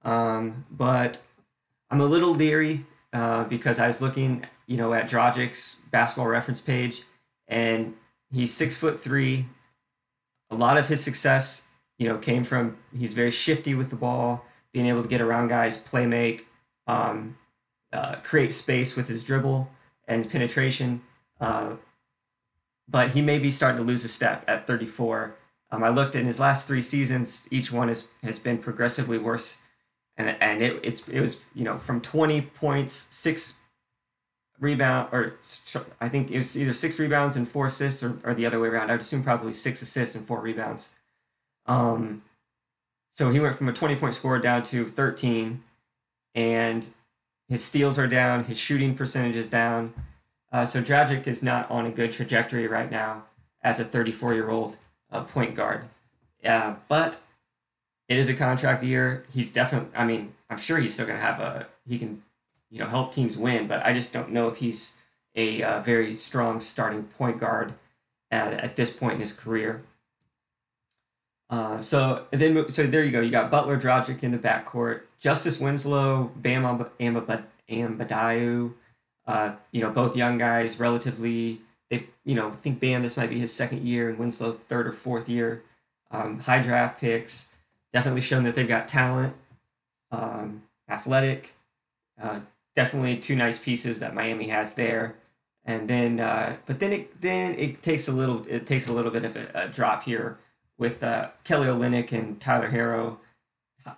[0.04, 1.18] Um, but
[1.90, 6.60] I'm a little leery uh, because I was looking, you know, at Dragic's basketball reference
[6.60, 7.02] page,
[7.48, 7.94] and
[8.32, 9.46] he's six foot three.
[10.50, 11.65] A lot of his success,
[11.98, 15.48] you know, came from he's very shifty with the ball, being able to get around
[15.48, 16.46] guys, play make,
[16.86, 17.36] um,
[17.92, 19.70] uh, create space with his dribble
[20.06, 21.02] and penetration.
[21.40, 21.72] Uh,
[22.88, 25.34] but he may be starting to lose a step at 34.
[25.70, 29.60] Um, I looked in his last three seasons; each one has has been progressively worse
[30.16, 33.60] and and it it's it was you know from 20 points, six
[34.58, 35.34] rebound or
[36.00, 38.68] I think it was either six rebounds and four assists or, or the other way
[38.68, 38.90] around.
[38.90, 40.90] I'd assume probably six assists and four rebounds.
[41.66, 42.22] Um,
[43.10, 45.62] so he went from a 20 point score down to 13,
[46.34, 46.86] and
[47.48, 49.94] his steals are down, his shooting percentage is down.
[50.52, 53.24] Uh, so Dragic is not on a good trajectory right now
[53.62, 54.76] as a 34 year old
[55.10, 55.84] uh, point guard.
[56.44, 57.20] Uh, but
[58.08, 59.24] it is a contract year.
[59.32, 59.90] He's definitely.
[59.96, 61.66] I mean, I'm sure he's still going to have a.
[61.86, 62.22] He can,
[62.70, 63.66] you know, help teams win.
[63.66, 64.98] But I just don't know if he's
[65.34, 67.74] a uh, very strong starting point guard
[68.30, 69.82] at, at this point in his career.
[71.48, 73.20] Uh, so then, so there you go.
[73.20, 78.74] You got Butler, Dragic in the backcourt, Justice Winslow, Bam Adebayo.
[79.26, 81.60] Uh, you know, both young guys, relatively.
[81.90, 84.92] They, you know, think Bam this might be his second year, and Winslow third or
[84.92, 85.62] fourth year.
[86.10, 87.54] Um, high draft picks,
[87.92, 89.34] definitely shown that they've got talent,
[90.10, 91.54] um, athletic.
[92.20, 92.40] Uh,
[92.74, 95.16] definitely two nice pieces that Miami has there
[95.66, 99.10] and then uh, but then it then it takes a little it takes a little
[99.10, 100.38] bit of a, a drop here
[100.78, 103.18] with uh, Kelly Olynyk and Tyler Herro.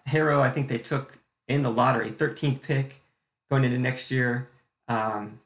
[0.09, 3.03] Herro, I think they took in the lottery, 13th pick
[3.51, 4.49] going into next year.
[4.87, 5.41] Um,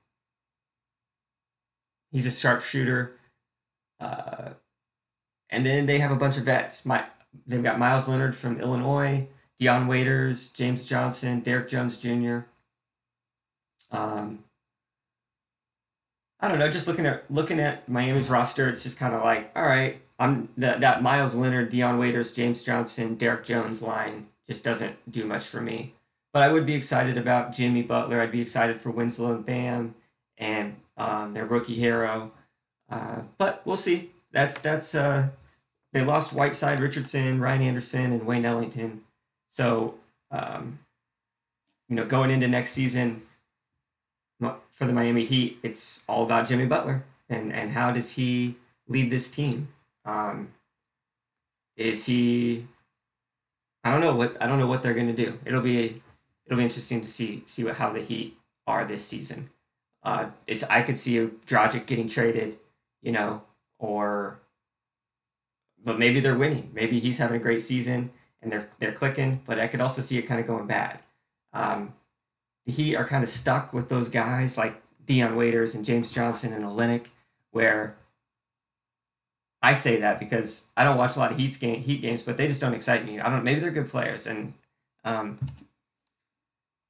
[2.11, 3.13] he's a sharpshooter.
[4.01, 4.51] Uh,
[5.49, 6.85] and then they have a bunch of vets.
[6.85, 7.05] My,
[7.47, 12.41] they've got Meyers Leonard from Illinois, Dion Waiters, James Johnson, Derrick Jones Jr.
[13.93, 14.45] Um,
[16.41, 16.71] I don't know.
[16.71, 20.49] Just looking at looking at Miami's roster, it's just kind of like, all right, I'm
[20.57, 25.47] that that Meyers Leonard, Dion Waiters, James Johnson, Derrick Jones line just doesn't do much
[25.47, 25.95] for me.
[26.33, 28.21] But I would be excited about Jimmy Butler.
[28.21, 29.95] I'd be excited for Winslow and Bam
[30.39, 32.31] and um, their rookie Herro.
[32.91, 34.13] Uh, but we'll see.
[34.33, 35.29] That's that's uh,
[35.93, 39.03] they lost Whiteside, Richardson, Ryan Anderson, and Wayne Ellington.
[39.49, 39.95] So
[40.31, 40.79] um,
[41.89, 43.23] you know, going into next season,
[44.71, 48.57] for the Miami Heat, it's all about Jimmy Butler and and how does he
[48.89, 49.69] lead this team?
[50.05, 50.53] Um,
[51.77, 52.67] is he?
[53.85, 55.39] I don't know what I don't know what they're gonna do.
[55.45, 56.03] It'll be
[56.47, 58.37] it'll be interesting to see see what how the Heat
[58.67, 59.51] are this season.
[60.03, 62.59] Uh, it's I could see Dragic getting traded,
[63.03, 63.43] you know,
[63.79, 64.41] or
[65.85, 66.71] but maybe they're winning.
[66.73, 68.11] Maybe he's having a great season
[68.41, 69.41] and they're they're clicking.
[69.45, 71.01] But I could also see it kind of going bad.
[71.53, 71.95] Um,
[72.67, 76.53] the Heat are kind of stuck with those guys like Dion Waiters and James Johnson
[76.53, 77.07] and Olynyk,
[77.51, 77.97] where
[79.63, 82.37] I say that because I don't watch a lot of Heat game Heat games, but
[82.37, 83.21] they just don't excite me.
[83.21, 83.45] I don't.
[83.45, 84.55] Maybe they're good players, and
[85.05, 85.39] um,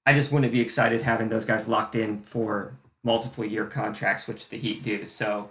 [0.06, 4.48] I just wouldn't be excited having those guys locked in for multiple year contracts, which
[4.48, 5.06] the Heat do.
[5.06, 5.50] So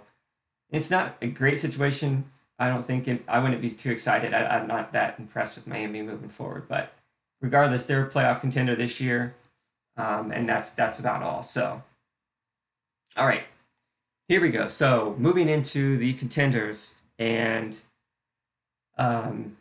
[0.70, 2.24] it's not a great situation.
[2.58, 4.34] I don't think it, I wouldn't be too excited.
[4.34, 6.92] I, I'm not that impressed with Miami moving forward, but
[7.40, 9.34] regardless, they're a playoff contender this year.
[9.96, 11.42] Um, and that's that's about all.
[11.42, 11.82] So,
[13.16, 13.44] all right,
[14.28, 14.68] here we go.
[14.68, 17.78] So moving into the contenders, and
[18.98, 19.56] um,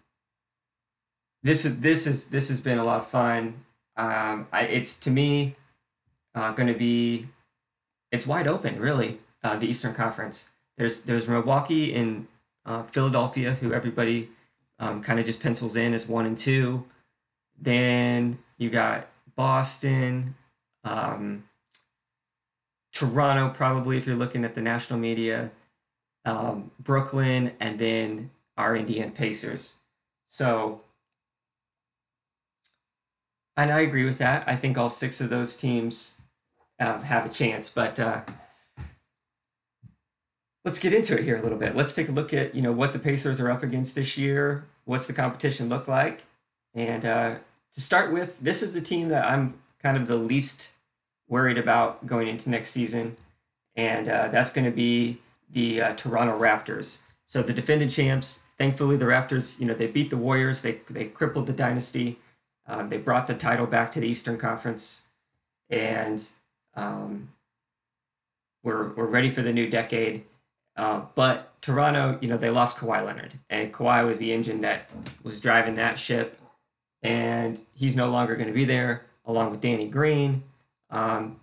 [1.44, 3.64] this is this is this has been a lot of fun.
[3.96, 5.56] Um, I, it's to me
[6.34, 7.28] uh, going to be
[8.12, 9.20] it's wide open, really.
[9.44, 10.50] Uh, the Eastern Conference.
[10.78, 12.28] There's there's Milwaukee and
[12.66, 14.30] uh, Philadelphia, who everybody
[14.80, 16.86] um, kind of just pencils in as one and two.
[17.60, 20.36] Then you got Boston,
[20.84, 21.44] um,
[22.92, 25.52] Toronto, probably if you're looking at the national media,
[26.26, 29.80] um, Brooklyn, and then our Indiana Pacers.
[30.28, 30.82] So,
[33.58, 34.48] and I agree with that.
[34.48, 36.22] I think all six of those teams
[36.80, 38.22] um, have a chance, but uh,
[40.64, 41.76] let's get into it here a little bit.
[41.76, 44.66] Let's take a look at you know what the Pacers are up against this year.
[44.86, 46.24] What's the competition look like?
[46.74, 47.36] And uh,
[47.74, 50.72] to start with, this is the team that I'm kind of the least
[51.28, 53.18] worried about going into next season,
[53.76, 55.20] and uh, that's going to be
[55.52, 57.02] the uh, Toronto Raptors.
[57.28, 58.44] So the defending champs.
[58.58, 60.62] Thankfully, the Raptors, you know, they beat the Warriors.
[60.62, 62.20] They they crippled the dynasty.
[62.68, 65.08] Um, they brought the title back to the Eastern Conference,
[65.70, 66.24] and
[66.76, 67.30] um,
[68.64, 70.26] we're we're ready for the new decade.
[70.76, 74.90] Uh, but Toronto, you know, they lost Kawhi Leonard, and Kawhi was the engine that
[75.24, 76.38] was driving that ship
[77.04, 80.44] and he's no longer going to be there along with Danny Green.
[80.90, 81.40] Um,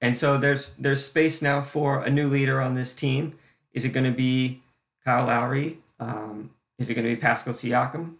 [0.00, 3.34] and so there's there's space now for a new leader on this team.
[3.72, 4.62] Is it going to be
[5.04, 5.78] Kyle Lowry?
[5.98, 8.14] Um, is it going to be Pascal Siakam?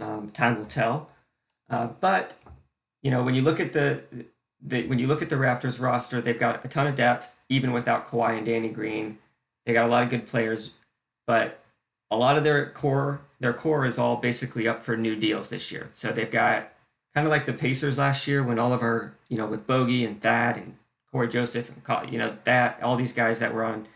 [0.00, 1.10] Um, time will tell.
[1.68, 2.34] Uh, but
[3.02, 4.02] you know when you look at the,
[4.60, 7.72] the when you look at the Raptors roster, they've got a ton of depth even
[7.72, 9.18] without Kawhi and Danny Green.
[9.64, 10.74] They got a lot of good players,
[11.26, 11.62] but
[12.10, 15.72] a lot of their core their core is all basically up for new deals this
[15.72, 15.88] year.
[15.92, 16.72] So they've got
[17.14, 20.04] kind of like the Pacers last year when all of our you know with Bogey
[20.04, 20.76] and Thad and
[21.10, 23.86] Cory Joseph and you know that all these guys that were on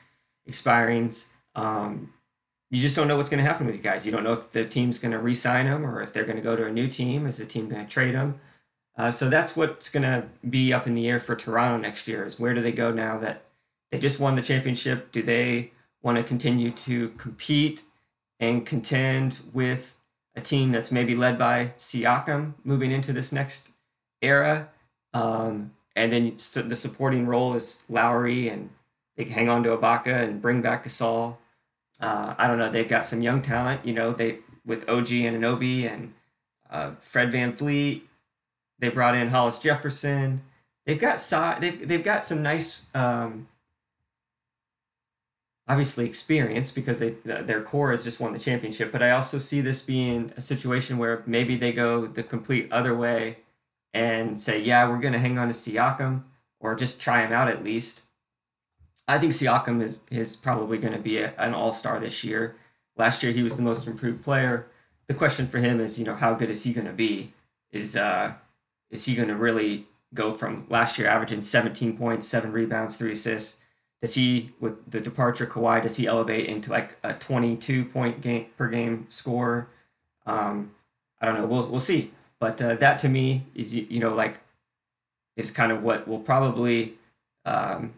[0.49, 1.27] expirings.
[1.55, 2.13] Um,
[2.71, 4.05] you just don't know what's going to happen with you guys.
[4.05, 6.43] You don't know if the team's going to re-sign them or if they're going to
[6.43, 7.27] go to a new team.
[7.27, 8.41] Is the team going to trade them?
[8.97, 12.25] Uh, so that's what's going to be up in the air for Toronto next year.
[12.25, 13.43] Is where do they go now that
[13.91, 15.13] they just won the championship?
[15.13, 15.73] Do they
[16.03, 17.83] want to continue to compete
[18.41, 19.97] and contend with
[20.37, 23.71] a team that's maybe led by Siakam moving into this next
[24.21, 24.69] era.
[25.13, 28.71] Um, and then the supporting role is Lowry, and
[29.17, 31.37] they hang on to Ibaka and bring back Gasol.
[32.01, 32.69] Uh, I don't know.
[32.71, 36.15] They've got some young talent, you know, they with OG Anunoby and
[36.71, 38.03] uh, Fred VanVleet.
[38.79, 40.43] They brought in Hollis Jefferson.
[40.87, 43.47] They've got si- they've they've got some nice um,
[45.67, 48.93] obviously experience because they their core has just won the championship.
[48.93, 52.95] But I also see this being a situation where maybe they go the complete other
[52.95, 53.39] way
[53.93, 56.25] and say, yeah, we're going to hang on to Siakam
[56.61, 58.03] or just try him out at least.
[59.07, 62.57] I think Siakam is, is probably going to be a, an all star this year.
[62.97, 64.67] Last year, he was the most improved player.
[65.07, 67.33] The question for him is, you know, how good is he going to be?
[67.71, 68.35] Is uh,
[68.91, 73.13] is he going to really go from last year averaging 17 points, seven rebounds, three
[73.13, 73.59] assists?
[74.05, 78.21] Does he, with the departure of Kawhi, does he elevate into like a 22 point
[78.21, 79.69] game per game score?
[80.27, 80.73] Um,
[81.23, 81.47] I don't know.
[81.47, 82.11] We'll we'll see.
[82.39, 84.41] But uh, that to me is you know like
[85.39, 86.99] is kind of what will probably
[87.47, 87.95] um,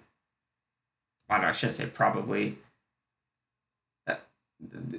[1.29, 2.59] I don't know, I shouldn't say probably.
[4.07, 4.15] Uh,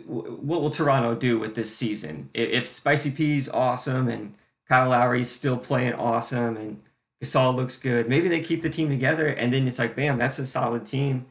[0.05, 2.29] what will Toronto do with this season?
[2.33, 4.33] If Spicy P's awesome and
[4.67, 6.81] Kyle Lowry's still playing awesome and
[7.23, 10.39] Gasol looks good, maybe they keep the team together and then it's like, bam, that's
[10.39, 11.25] a solid team.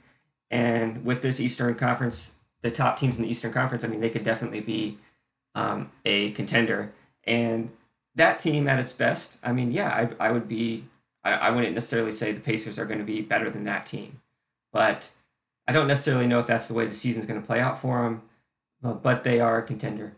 [0.50, 4.10] And with this Eastern Conference, the top teams in the Eastern Conference, I mean, they
[4.10, 4.98] could definitely be
[5.54, 6.92] um, a contender.
[7.24, 7.70] And
[8.14, 10.84] that team at its best, I mean, yeah, I, I would be,
[11.24, 14.20] I, I wouldn't necessarily say the Pacers are going to be better than that team.
[14.72, 15.10] But
[15.66, 18.02] I don't necessarily know if that's the way the season's going to play out for
[18.02, 18.22] them,
[19.02, 20.14] but they are a contender.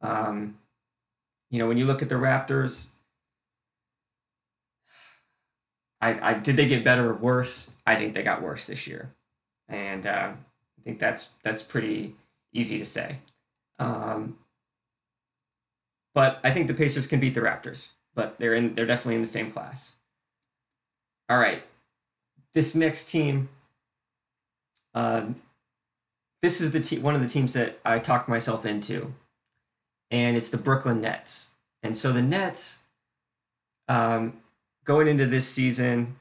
[0.00, 0.58] Um,
[1.50, 2.94] you know, when you look at the Raptors,
[6.02, 7.72] I, I did they get better or worse?
[7.86, 9.14] I think they got worse this year,
[9.68, 12.16] and uh, I think that's that's pretty
[12.52, 13.16] easy to say.
[13.78, 14.36] Um,
[16.14, 19.22] but I think the Pacers can beat the Raptors, but they're in they're definitely in
[19.22, 19.96] the same class.
[21.30, 21.62] All right,
[22.52, 23.48] this next team
[24.94, 25.26] uh,
[26.42, 29.14] this is the te- one of the teams that I talked myself into,
[30.10, 31.50] and it's the Brooklyn Nets.
[31.82, 32.82] And so the Nets,
[33.88, 34.41] um,
[34.84, 36.16] going into this season,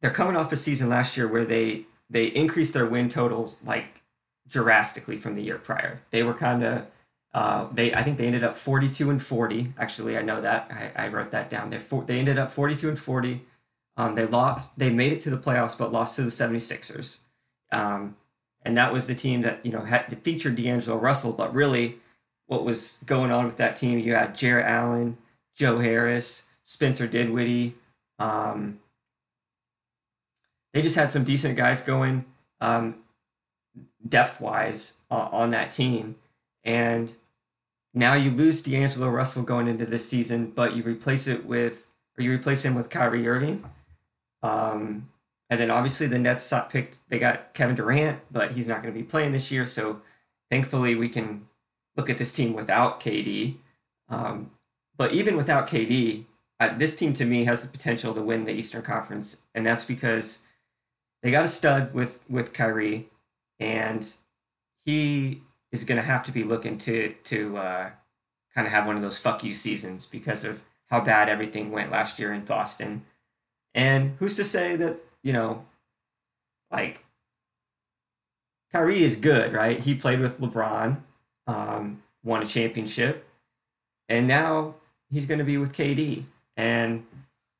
[0.00, 4.02] they're coming off a season last year where they they increased their win totals like
[4.48, 6.00] drastically from the year prior.
[6.10, 6.86] They were kind of
[7.34, 9.74] uh, they I think they ended up 42 and 40.
[9.78, 11.70] Actually, I know that I, I wrote that down.
[11.70, 13.42] They they ended up 42 and 40.
[13.98, 14.78] Um, they lost.
[14.78, 17.20] They made it to the playoffs, but lost to the 76ers.
[17.72, 18.16] Um,
[18.62, 21.96] and that was the team that you know had featured D'Angelo Russell, but really,
[22.46, 23.98] what was going on with that team?
[23.98, 25.18] You had Jarrett Allen,
[25.54, 27.74] Joe Harris, Spencer Dinwiddie.
[28.18, 28.80] Um,
[30.74, 32.26] they just had some decent guys going
[32.60, 32.96] um,
[34.06, 36.16] depth wise uh, on that team,
[36.62, 37.14] and
[37.94, 42.22] now you lose D'Angelo Russell going into this season, but you replace it with or
[42.22, 43.64] you replace him with Kyrie Irving.
[44.42, 45.08] Um,
[45.48, 49.00] and then obviously the Nets picked they got Kevin Durant, but he's not going to
[49.00, 49.64] be playing this year.
[49.64, 50.02] So
[50.50, 51.46] thankfully we can
[51.96, 53.56] look at this team without KD.
[54.08, 54.50] Um,
[54.96, 56.24] but even without KD,
[56.58, 59.84] uh, this team to me has the potential to win the Eastern Conference, and that's
[59.84, 60.44] because
[61.22, 63.08] they got a stud with with Kyrie,
[63.60, 64.14] and
[64.84, 65.42] he
[65.72, 67.90] is going to have to be looking to to uh,
[68.54, 71.90] kind of have one of those fuck you seasons because of how bad everything went
[71.90, 73.04] last year in Boston.
[73.74, 75.64] And who's to say that you know,
[76.70, 77.04] like
[78.72, 79.80] Kyrie is good, right?
[79.80, 80.98] He played with LeBron,
[81.46, 83.26] um, won a championship,
[84.08, 84.76] and now
[85.10, 86.24] he's going to be with KD.
[86.56, 87.06] And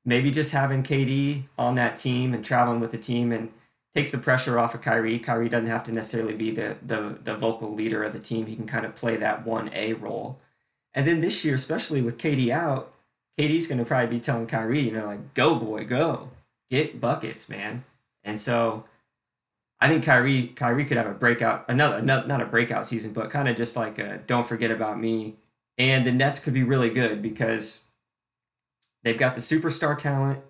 [0.05, 3.53] maybe just having KD on that team and traveling with the team and
[3.95, 5.19] takes the pressure off of Kyrie.
[5.19, 8.47] Kyrie doesn't have to necessarily be the the the vocal leader of the team.
[8.47, 10.39] He can kind of play that one A role.
[10.95, 12.93] And then this year, especially with KD out,
[13.39, 16.31] KD's going to probably be telling Kyrie, you know, like, go boy, go
[16.71, 17.85] get buckets, man.
[18.25, 18.85] And so
[19.81, 23.31] I think Kyrie Kyrie could have a breakout, another, another not a breakout season, but
[23.31, 25.37] kind of just like a don't forget about me.
[25.79, 27.86] And the Nets could be really good because
[29.07, 30.41] they've got the superstar talent,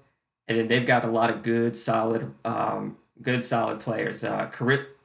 [0.49, 4.25] and then they've got a lot of good, solid, um, good, solid players.
[4.25, 4.51] Uh,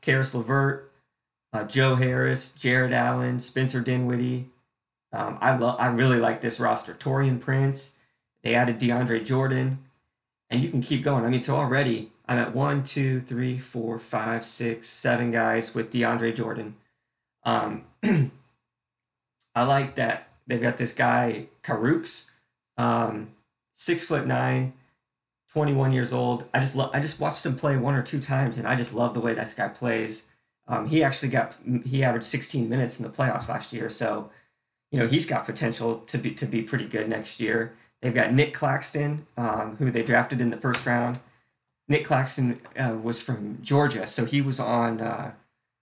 [0.01, 0.91] Caris LeVert,
[1.53, 4.49] uh, Joe Harris, Jarrett Allen, Spencer Dinwiddie.
[5.13, 5.75] Um, I love.
[5.79, 6.93] I really like this roster.
[6.93, 7.97] Taurean Prince.
[8.43, 9.79] They added DeAndre Jordan
[10.51, 11.25] and you can keep going.
[11.25, 15.91] I mean, so already I'm at one, two, three, four, five, six, seven guys with
[15.91, 16.75] DeAndre Jordan.
[17.43, 17.85] Um,
[19.55, 22.31] I like that they've got this guy Kurucs,
[22.77, 23.31] um,
[23.81, 24.73] six foot nine,
[25.53, 26.45] 21 years old.
[26.53, 26.91] I just love.
[26.93, 29.33] I just watched him play one or two times, and I just love the way
[29.33, 30.27] this guy plays.
[30.67, 34.29] Um, he actually got he averaged 16 minutes in the playoffs last year, so
[34.91, 37.73] you know, he's got potential to be to be pretty good next year.
[38.01, 41.19] They've got Nic Claxton, um, who they drafted in the first round.
[41.87, 45.31] Nic Claxton uh, was from Georgia, so he was on uh,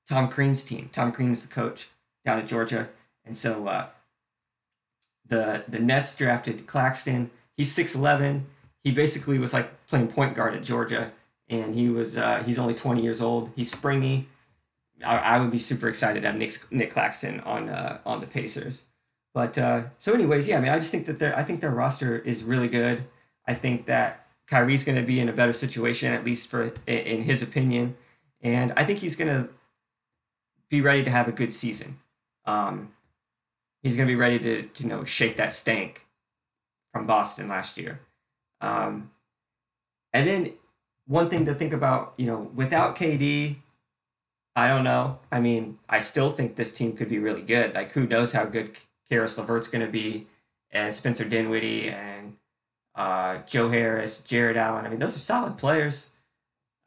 [0.07, 0.89] Tom Crean's team.
[0.91, 1.89] Tom Crean's the coach
[2.25, 2.89] down at Georgia,
[3.25, 3.87] and so uh,
[5.27, 7.31] the the Nets drafted Claxton.
[7.60, 8.47] He's six eleven.
[8.86, 11.12] He basically was like playing point guard at Georgia,
[11.49, 13.51] and he was uh, he's only twenty years old.
[13.53, 14.30] He's springy.
[15.05, 18.28] I, I would be super excited to have Nick Nic Claxton on uh, on the
[18.28, 18.84] Pacers.
[19.34, 21.72] But uh, so, anyways, yeah, I mean, I just think that their I think their
[21.72, 23.03] roster is really good.
[23.45, 27.24] I think that Kyrie's going to be in a better situation, at least for in
[27.24, 27.97] his opinion,
[28.39, 29.49] and I think he's going to
[30.70, 31.99] be ready to have a good season.
[32.45, 32.93] Um,
[33.84, 36.05] he's going to be ready to, to you know shake that stank
[36.93, 37.99] from Boston last year.
[38.61, 39.11] Um,
[40.13, 40.53] and then
[41.07, 43.57] one thing to think about, you know, without KD,
[44.55, 45.19] I don't know.
[45.31, 47.73] I mean, I still think this team could be really good.
[47.73, 48.77] Like, who knows how good
[49.09, 50.27] Caris LeVert's going to be,
[50.71, 52.35] and Spencer Dinwiddie, and
[52.95, 54.85] uh, Joe Harris, Jarrett Allen.
[54.85, 56.11] I mean, those are solid players.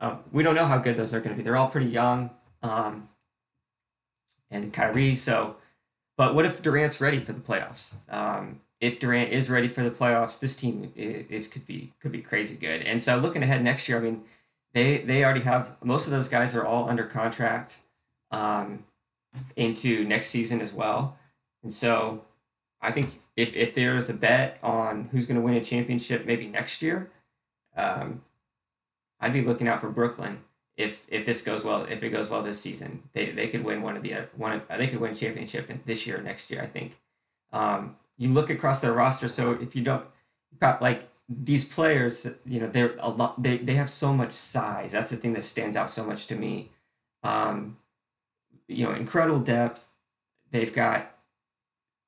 [0.01, 1.43] Um, we don't know how good those are going to be.
[1.43, 2.31] They're all pretty young.
[2.63, 3.09] Um,
[4.51, 5.17] and Kyrie.
[5.17, 5.57] So,
[6.17, 7.97] but what if Durant's ready for the playoffs?
[8.13, 12.21] Um, if Durant is ready for the playoffs, this team is, could be could be
[12.21, 12.83] crazy good.
[12.83, 14.25] And so, looking ahead next year, I mean,
[14.75, 17.77] they they already have most of those guys are all under contract
[18.33, 18.85] um,
[19.55, 21.17] into next season as well.
[21.63, 22.25] And so
[22.81, 26.27] I think if, if there is a bet on who's going to win a championship
[26.27, 27.09] maybe next year,
[27.77, 28.23] um,
[29.21, 30.39] I'd be looking out for Brooklyn.
[30.77, 33.81] If if this goes well, if it goes well this season, they, they could win
[33.83, 36.61] one of the one they could win championship this year or next year.
[36.63, 36.99] I think.
[37.53, 40.05] Um, you look across their roster, so if you don't,
[40.61, 43.43] got like these players, you know, they're a lot.
[43.43, 44.93] They they have so much size.
[44.93, 46.71] That's the thing that stands out so much to me.
[47.23, 47.79] Um,
[48.69, 49.89] you know, incredible depth.
[50.51, 51.15] They've got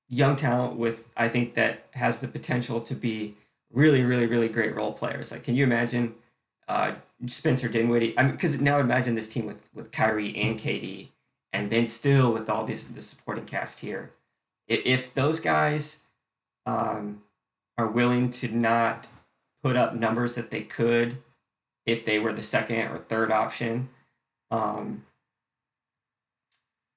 [0.09, 3.37] young talent with I think that has the potential to be
[3.73, 5.33] really, really, really great role players.
[5.33, 6.15] Like, can you imagine
[6.69, 6.93] uh,
[7.27, 8.19] Spencer Dinwiddie?
[8.19, 11.09] I mean, because now imagine this team with with Kyrie and KD,
[11.53, 14.13] and then still with all this the supporting cast here.
[14.67, 16.05] If, those guys
[16.65, 17.23] um,
[17.77, 19.07] are willing to not
[19.63, 21.19] put up numbers that they could
[21.87, 23.91] if they were the second or third option,
[24.51, 25.05] um,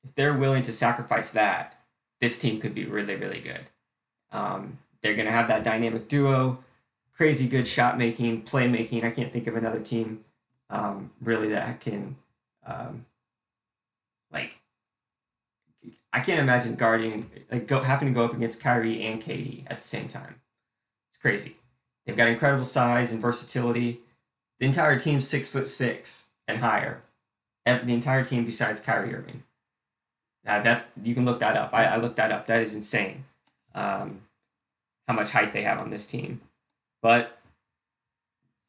[0.05, 1.81] if they're willing to sacrifice that,
[2.21, 3.65] this team could be really, really good.
[4.31, 6.63] Um, they're going to have that dynamic duo,
[7.15, 9.03] crazy good shot making, playmaking.
[9.03, 10.23] I can't think of another team
[10.69, 12.15] um, really that can,
[12.65, 13.05] um,
[14.31, 14.59] like,
[16.17, 19.77] I can't imagine guarding, like, go, having to go up against Kyrie and KD at
[19.77, 20.41] the same time.
[21.11, 21.57] It's crazy.
[22.07, 23.99] They've got incredible size and versatility.
[24.59, 27.03] The entire team's six foot six and higher.
[27.67, 29.43] The entire team besides Kyrie Irving.
[30.43, 31.71] Uh, that's you can look that up.
[31.71, 32.47] I, I looked that up.
[32.47, 33.25] That is insane.
[33.75, 34.21] Um,
[35.07, 36.41] how much height they have on this team.
[37.03, 37.37] But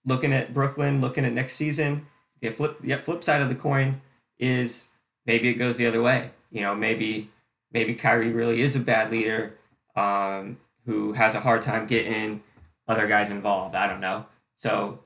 [0.04, 2.08] looking at Brooklyn, looking at next season,
[2.42, 4.02] the flip the flip side of the coin
[4.38, 4.90] is
[5.24, 6.32] maybe it goes the other way.
[6.50, 7.30] You know, maybe
[7.72, 9.58] maybe Kyrie really is a bad leader
[9.96, 12.42] um, who has a hard time getting
[12.86, 13.74] other guys involved.
[13.74, 14.26] I don't know.
[14.56, 15.00] So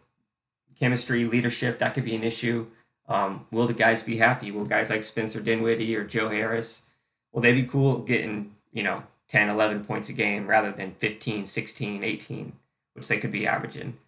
[0.79, 2.67] chemistry, leadership, that could be an issue.
[3.09, 4.51] Um, will the guys be happy?
[4.51, 6.89] Will guys like Spencer Dinwiddie or Joe Harris,
[7.33, 11.47] will they be cool getting, you know, 10, 11 points a game rather than 15,
[11.47, 12.53] 16, 18,
[12.95, 13.99] which they could be averaging?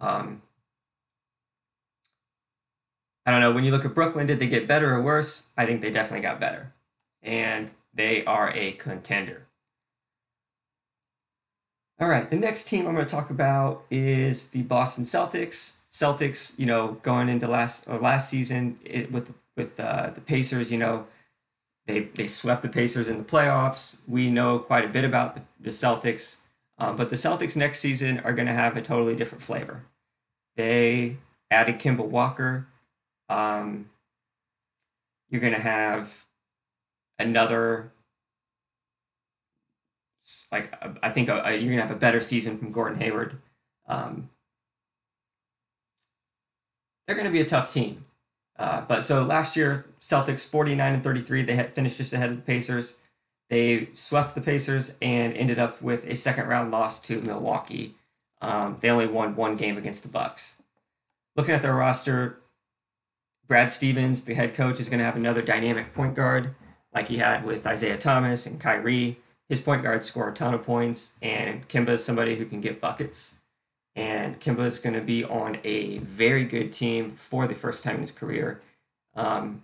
[0.00, 0.42] Um,
[3.24, 3.52] I don't know.
[3.52, 5.48] When you look at Brooklyn, did they get better or worse?
[5.56, 6.72] I think they definitely got better.
[7.22, 9.46] And they are a contender.
[12.00, 15.76] All right, the next team I'm going to talk about is the Boston Celtics.
[15.90, 20.72] Celtics, you know, going into last or last season it, with with uh, the Pacers,
[20.72, 21.06] you know,
[21.86, 23.98] they they swept the Pacers in the playoffs.
[24.08, 26.38] We know quite a bit about the, the Celtics,
[26.78, 29.84] um, but the Celtics next season are going to have a totally different flavor.
[30.56, 31.18] They
[31.50, 32.66] added Kemba Walker.
[33.28, 33.90] Um,
[35.30, 36.24] you're going to have
[37.22, 37.92] another
[40.52, 43.38] like I think a, a, you're gonna have a better season from Gordon Hayward.
[43.88, 44.30] Um,
[47.06, 48.04] they're to be a tough team.
[48.58, 52.36] Uh, but so last year, Celtics 49 and 33, they had finished just ahead of
[52.36, 53.00] the Pacers.
[53.50, 57.96] They swept the Pacers and ended up with a second round loss to Milwaukee.
[58.40, 60.62] Um, they only won one game against the Bucks.
[61.34, 62.38] Looking at their roster,
[63.46, 66.54] Brad Stevens, the head coach, is going to have another dynamic point guard
[66.94, 69.18] like he had with Isaiah Thomas and Kyrie.
[69.48, 72.80] His point guards score a ton of points, and Kemba is somebody who can get
[72.80, 73.42] buckets
[73.94, 77.96] and Kemba is going to be on a very good team for the first time
[77.96, 78.60] in his career.
[79.14, 79.62] Um,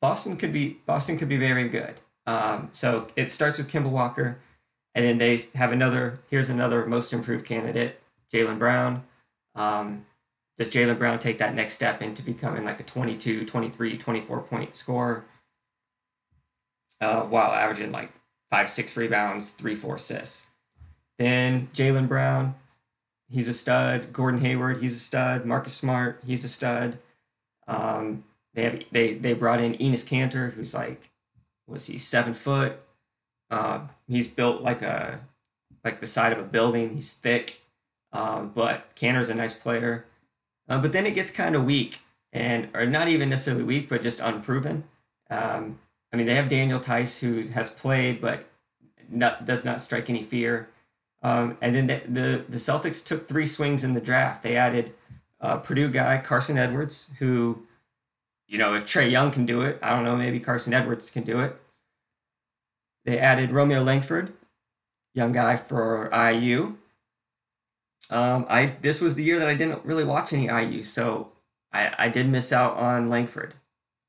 [0.00, 1.94] Boston could be Boston could be very good.
[2.26, 4.38] Um, so it starts with Kemba Walker,
[4.94, 6.20] and then they have another.
[6.30, 8.00] Here's another most improved candidate,
[8.32, 9.04] Jaylen Brown.
[9.54, 10.06] Um,
[10.58, 14.74] does Jaylen Brown take that next step into becoming like a 22, 23, 24 point
[14.74, 15.24] scorer
[17.00, 18.10] uh, while averaging like
[18.50, 20.46] five, six rebounds, three, four assists?
[21.18, 22.54] Then Jaylen Brown,
[23.28, 24.12] he's a stud.
[24.12, 25.46] Gordon Hayward, he's a stud.
[25.46, 26.98] Marcus Smart, he's a stud.
[27.66, 28.24] Um,
[28.54, 31.10] they have they they brought in Enes Kanter, who's like,
[31.66, 32.80] was he seven foot?
[33.50, 35.20] Uh, he's built like a
[35.84, 36.94] like the side of a building.
[36.94, 37.62] He's thick,
[38.12, 40.04] um, but Kanter's a nice player.
[40.68, 42.00] Uh, but then it gets kind of weak,
[42.32, 44.84] and or not even necessarily weak, but just unproven.
[45.30, 45.78] Um,
[46.16, 48.48] I mean, they have Daniel Theis who has played, but
[49.10, 50.70] not, does not strike any fear.
[51.22, 54.42] Um, and then the, the, the Celtics took three swings in the draft.
[54.42, 54.94] They added
[55.42, 57.66] uh, Purdue guy Carson Edwards, who,
[58.48, 61.22] you know, if Trae Young can do it, I don't know, maybe Carson Edwards can
[61.22, 61.60] do it.
[63.04, 64.32] They added Romeo Langford,
[65.12, 66.76] young guy for IU.
[68.08, 71.32] Um, I this was the year that I didn't really watch any IU, so
[71.74, 73.52] I, I did miss out on Langford.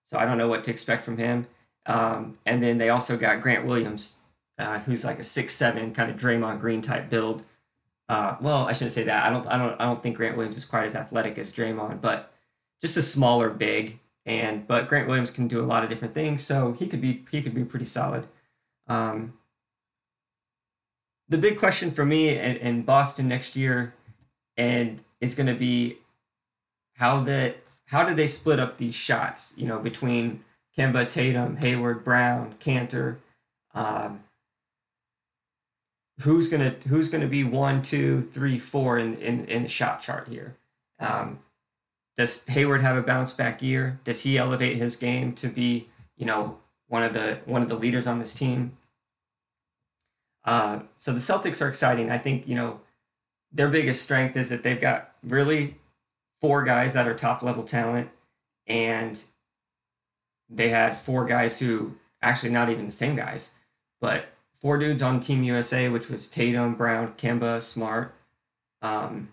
[0.05, 1.47] So I don't know what to expect from him.
[1.87, 4.21] Um, and then they also got Grant Williams,
[4.59, 7.43] uh, who's like a six seven kind of Draymond Green type build.
[8.09, 9.25] Uh, well, I shouldn't say that.
[9.25, 12.01] I don't I don't I don't think Grant Williams is quite as athletic as Draymond,
[12.01, 12.31] but
[12.81, 13.99] just a smaller big.
[14.25, 17.25] And but Grant Williams can do a lot of different things, so he could be
[17.31, 18.27] he could be pretty solid.
[18.87, 19.33] Um,
[21.29, 23.93] the big question for me in, in Boston next year,
[24.55, 25.97] and it's going to be
[26.95, 29.53] how the how do they split up these shots?
[29.55, 30.43] You know, between
[30.77, 33.17] Kemba, Tatum, Hayward, Brown, Kanter.
[33.73, 34.23] Um,
[36.21, 40.27] who's gonna who's gonna be one, two, three, four in in, in the shot chart
[40.27, 40.55] here?
[40.99, 41.39] Um,
[42.15, 43.99] does Hayward have a bounce back year?
[44.03, 46.57] Does he elevate his game to be you know
[46.87, 48.77] one of the one of the leaders on this team?
[50.45, 52.09] Uh, so the Celtics are exciting.
[52.09, 52.81] I think you know
[53.51, 55.75] their biggest strength is that they've got really
[56.39, 58.09] four guys that are top level talent,
[58.67, 59.23] and
[60.49, 63.53] they had four guys who actually not even the same guys,
[63.99, 68.13] but four dudes on Team USA, which was Tatum, Brown, Kemba, Smart.
[68.81, 69.29] Um,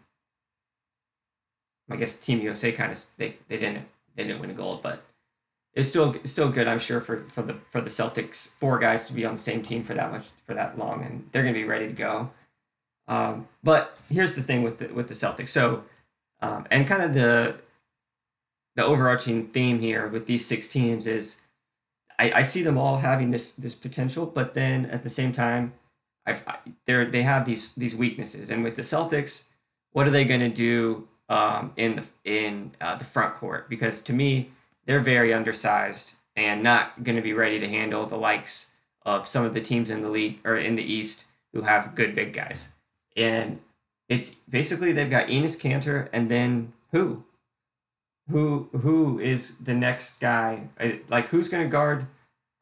[1.91, 3.87] I guess Team USA kind of they, they didn't
[4.17, 5.05] they didn't win a gold, but
[5.75, 6.69] it's still still good.
[6.69, 9.63] I'm sure for, for the for the Celtics four guys to be on the same
[9.63, 12.31] team for that much for that long, and they're gonna be ready to go.
[13.07, 15.49] Um, but here's the thing with the with the Celtics.
[15.49, 15.85] So
[16.41, 17.57] um, and kind of the
[18.77, 21.41] the overarching theme here with these six teams is
[22.19, 25.75] I, I see them all having this this potential, but then at the same time,
[26.27, 26.45] I've
[26.87, 29.49] they they have these these weaknesses, and with the Celtics,
[29.93, 33.69] what are they going to do um, in the in uh, the front court?
[33.69, 34.51] Because to me,
[34.87, 38.73] they're very undersized and not going to be ready to handle the likes
[39.03, 42.15] of some of the teams in the league or in the East who have good
[42.15, 42.73] big guys.
[43.17, 43.61] And
[44.09, 47.25] it's basically they've got Enes Kanter and then who?
[48.31, 50.69] Who who is the next guy?
[51.09, 52.07] Like who's going to guard?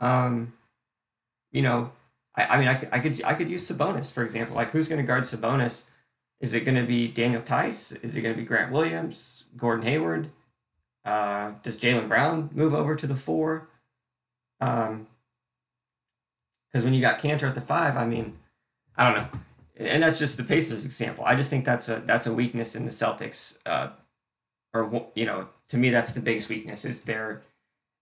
[0.01, 0.55] Um,
[1.53, 1.93] you know,
[2.35, 4.57] I, I mean, I could, I could I could use Sabonis for example.
[4.57, 5.85] Like who's going to guard Sabonis?
[6.41, 7.93] Is it going to be Daniel Theis?
[8.03, 9.49] Is it going to be Grant Williams?
[9.57, 10.31] Gordon Hayward?
[11.05, 13.69] Uh, does Jaylen Brown move over to the four?
[14.61, 15.07] Um,
[16.73, 18.39] because when you got Kanter at the five, I mean,
[18.97, 19.41] I don't know,
[19.77, 21.25] and that's just the Pacers example.
[21.25, 23.59] I just think that's a that's a weakness in the Celtics.
[23.67, 23.91] Uh,
[24.75, 27.43] or you know, to me, that's the biggest weakness is their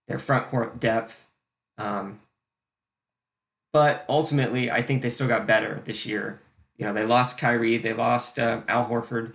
[0.07, 1.29] their front court depth.
[1.77, 2.19] Um,
[3.73, 6.41] but ultimately, I think they still got better this year.
[6.77, 9.33] You know, they lost Kyrie, they lost uh, Al Horford,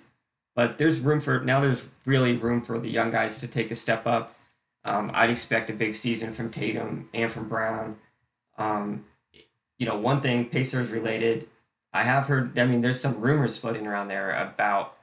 [0.55, 1.61] but there's room for now.
[1.61, 4.35] There's really room for the young guys to take a step up.
[4.85, 7.97] Um, I'd expect a big season from Tatum and from Brown.
[8.59, 9.05] Um,
[9.79, 11.49] you know, one thing Pacers related,
[11.93, 12.59] I have heard.
[12.59, 14.96] I mean, there's some rumors floating around there about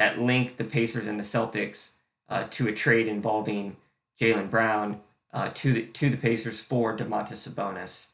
[0.00, 1.92] that link the Pacers and the Celtics
[2.30, 3.76] uh, to a trade involving
[4.18, 8.08] Jaylen Brown uh, to the to the Pacers for Domantas Sabonis.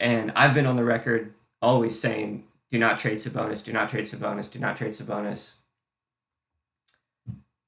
[0.00, 1.32] And I've been on the record
[1.62, 3.64] always saying, "Do not trade Sabonis.
[3.64, 4.50] Do not trade Sabonis.
[4.50, 5.60] Do not trade Sabonis."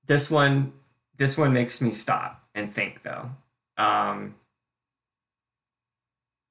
[0.07, 0.73] This one,
[1.17, 3.31] this one makes me stop and think, though.
[3.79, 4.35] Um,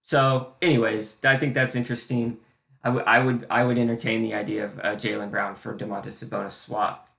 [0.03, 2.37] so, anyways, I think that's interesting.
[2.83, 6.23] I would I would I would entertain the idea of uh, Jaylen Brown for Domantas
[6.23, 7.09] Sabonis swap.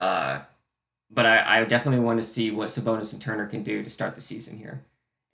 [0.00, 0.40] Uh,
[1.10, 4.14] but I, I definitely want to see what Sabonis and Turner can do to start
[4.14, 4.82] the season here.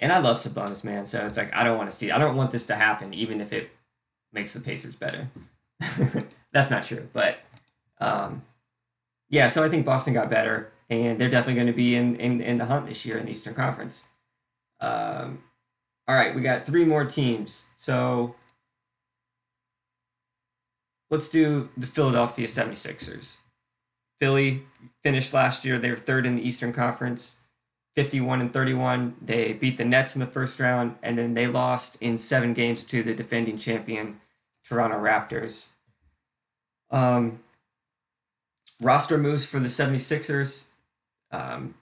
[0.01, 1.07] And I love Sabonis, man.
[1.07, 2.11] So it's like I don't want to see.
[2.11, 3.70] I don't want this to happen, even if it
[4.32, 5.28] makes the Pacers better.
[6.53, 7.39] That's not true, but
[8.01, 8.43] um,
[9.28, 9.49] yeah.
[9.49, 12.59] So I think Boston got better, and they're definitely going to be in, in in
[12.59, 14.09] the hunt this year in the Eastern Conference.
[14.80, 15.43] Um,
[16.07, 17.68] All right, we got three more teams.
[17.76, 18.34] So
[21.11, 23.39] let's do the Philadelphia 76ers.
[24.21, 24.63] Philly
[25.03, 27.41] finished last year, they were third in the Eastern Conference,
[27.95, 29.17] 51 and 31.
[29.21, 32.85] They beat the Nets in the first round, and then they lost in seven games
[32.85, 34.21] to the defending champion
[34.65, 35.69] Toronto Raptors.
[36.91, 37.41] Um,
[38.81, 40.71] roster moves for the 76ers.
[41.31, 41.75] Um,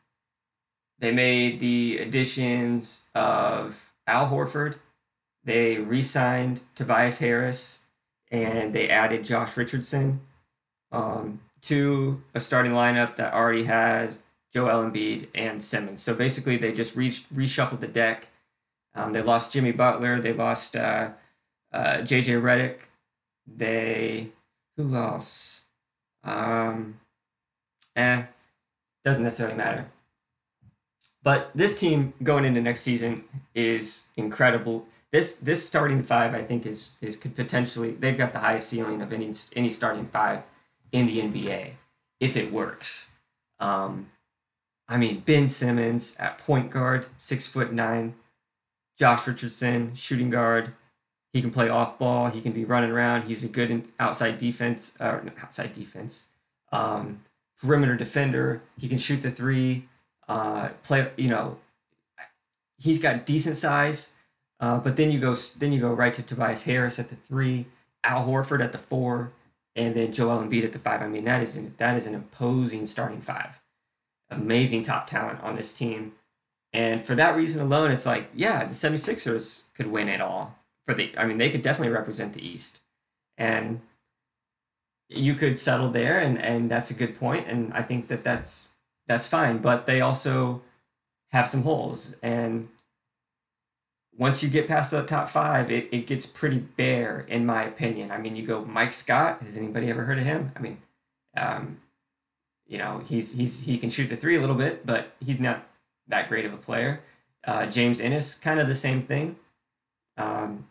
[0.99, 4.77] they made the additions of Al Horford.
[5.45, 7.86] They re signed Tobias Harris
[8.31, 10.21] and they added Josh Richardson
[10.93, 14.21] um, to a starting lineup that already has
[14.53, 16.03] Joel Embiid and Simmons.
[16.03, 18.29] So basically, they just re- reshuffled the deck.
[18.95, 20.21] Um, they lost Jimmy Butler.
[20.21, 21.11] They lost uh,
[21.73, 22.79] uh, JJ Redick.
[23.47, 24.31] They
[24.77, 25.67] who else?
[26.25, 27.01] Um,
[27.95, 28.25] eh,
[29.05, 29.87] doesn't necessarily matter.
[31.23, 33.25] But this team going into next season
[33.55, 34.87] is incredible.
[35.13, 39.01] This this starting five, I think, is is could potentially they've got the highest ceiling
[39.03, 40.43] of any any starting five
[40.93, 41.73] in the NBA
[42.21, 43.13] if it works.
[43.61, 44.11] Um,
[44.89, 48.15] I mean, Ben Simmons at point guard, six foot nine.
[48.99, 50.73] Josh Richardson, shooting guard.
[51.33, 52.29] He can play off ball.
[52.31, 53.25] He can be running around.
[53.25, 56.29] He's a good outside defense, or outside defense,
[56.73, 57.23] um,
[57.61, 58.63] perimeter defender.
[58.79, 59.87] He can shoot the three.
[60.29, 61.59] Uh, play, you know,
[62.79, 64.13] he's got decent size.
[64.59, 67.67] Uh, but then you go then you go right to Tobias Harris at the three,
[68.05, 69.33] Al Horford at the four,
[69.75, 71.03] and then Joel Embiid at the five.
[71.03, 73.61] I mean that is an, that is an imposing starting five.
[74.31, 76.13] Amazing top talent on this team.
[76.73, 80.59] And for that reason alone, it's like, yeah, the 76ers could win it all.
[80.87, 82.81] For the I mean, they could definitely represent the East.
[83.39, 83.81] And
[85.09, 88.71] you could settle there and and that's a good point and I think that that's
[89.07, 90.63] that's fine, but they also
[91.31, 92.69] have some holes and
[94.19, 98.11] once you get past the top five, it, it gets pretty bare, in my opinion.
[98.11, 99.43] I mean, you go Mike Scott.
[99.43, 100.53] Has anybody ever heard of him?
[100.57, 100.79] I mean,
[101.37, 101.81] um,
[102.67, 105.67] you know, he's he's he can shoot the three a little bit, but he's not
[106.09, 107.01] that great of a player.
[107.45, 109.37] Uh, James Ennis, kind of the same thing.
[110.17, 110.67] Um,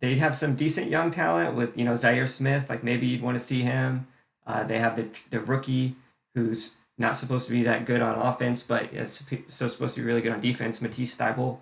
[0.00, 2.70] they have some decent young talent with you know Zhaire Smith.
[2.70, 4.06] Like maybe you'd want to see him.
[4.46, 5.96] Uh, they have the the rookie
[6.34, 10.06] who's not supposed to be that good on offense, but is so supposed to be
[10.06, 10.80] really good on defense.
[10.80, 11.58] Matisse Thybulle.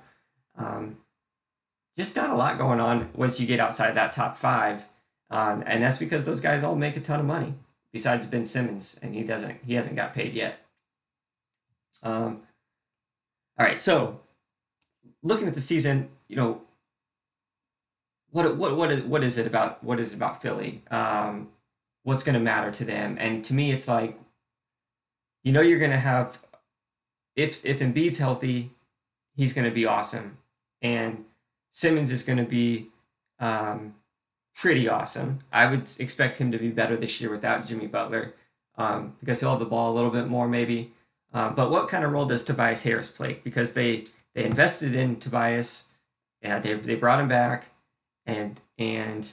[0.58, 0.98] Um,
[1.96, 4.84] just not a lot going on once you get outside that top five.
[5.30, 7.54] Um, and that's because those guys all make a ton of money
[7.92, 10.58] besides Ben Simmons, and he doesn't, he hasn't got paid yet.
[12.02, 12.42] Um,
[13.58, 13.80] all right.
[13.80, 14.20] So
[15.22, 16.62] looking at the season, you know,
[18.30, 20.82] what, what, what, is, what is it about, what is it about Philly?
[20.90, 21.48] Um,
[22.02, 23.18] what's going to matter to them?
[23.20, 24.18] And to me, it's like,
[25.44, 26.38] you know, you're going to have,
[27.36, 28.70] if, if Embiid's healthy,
[29.36, 30.38] he's going to be awesome.
[30.80, 31.26] And
[31.72, 32.88] Simmons is going to be
[33.40, 33.94] um,
[34.54, 35.40] pretty awesome.
[35.52, 38.34] I would expect him to be better this year without Jimmy Butler
[38.76, 40.92] um, because he'll have the ball a little bit more, maybe.
[41.32, 43.40] Uh, but what kind of role does Tobias Harris play?
[43.42, 44.04] Because they
[44.34, 45.88] they invested in Tobias,
[46.42, 47.70] and they they brought him back,
[48.26, 49.32] and and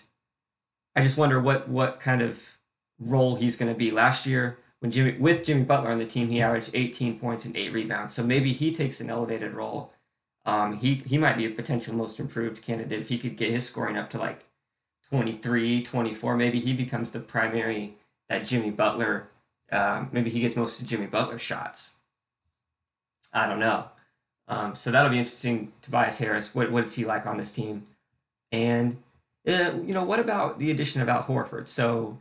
[0.95, 2.57] I just wonder what what kind of
[2.99, 3.91] role he's going to be.
[3.91, 7.55] Last year, when Jimmy with Jimmy Butler on the team, he averaged 18 points and
[7.57, 8.13] eight rebounds.
[8.13, 9.93] So maybe he takes an elevated role
[10.49, 13.67] um, he he might be a potential most improved candidate if he could get his
[13.67, 14.45] scoring up to like
[15.11, 16.35] 23, 24.
[16.35, 17.93] Maybe he becomes the primary
[18.29, 19.27] that Jimmy Butler.
[19.71, 21.99] Uh, maybe he gets most of Jimmy Butler shots.
[23.31, 23.89] I don't know.
[24.47, 25.71] Um, so that'll be interesting.
[25.83, 27.83] Tobias Harris, what what is he like on this team?
[28.51, 28.97] And
[29.47, 31.67] uh, you know, what about the addition of Horford?
[31.67, 32.19] So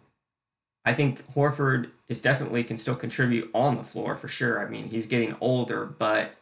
[0.85, 4.61] I think Horford is definitely can still contribute on the floor for sure.
[4.61, 6.33] I mean, he's getting older, but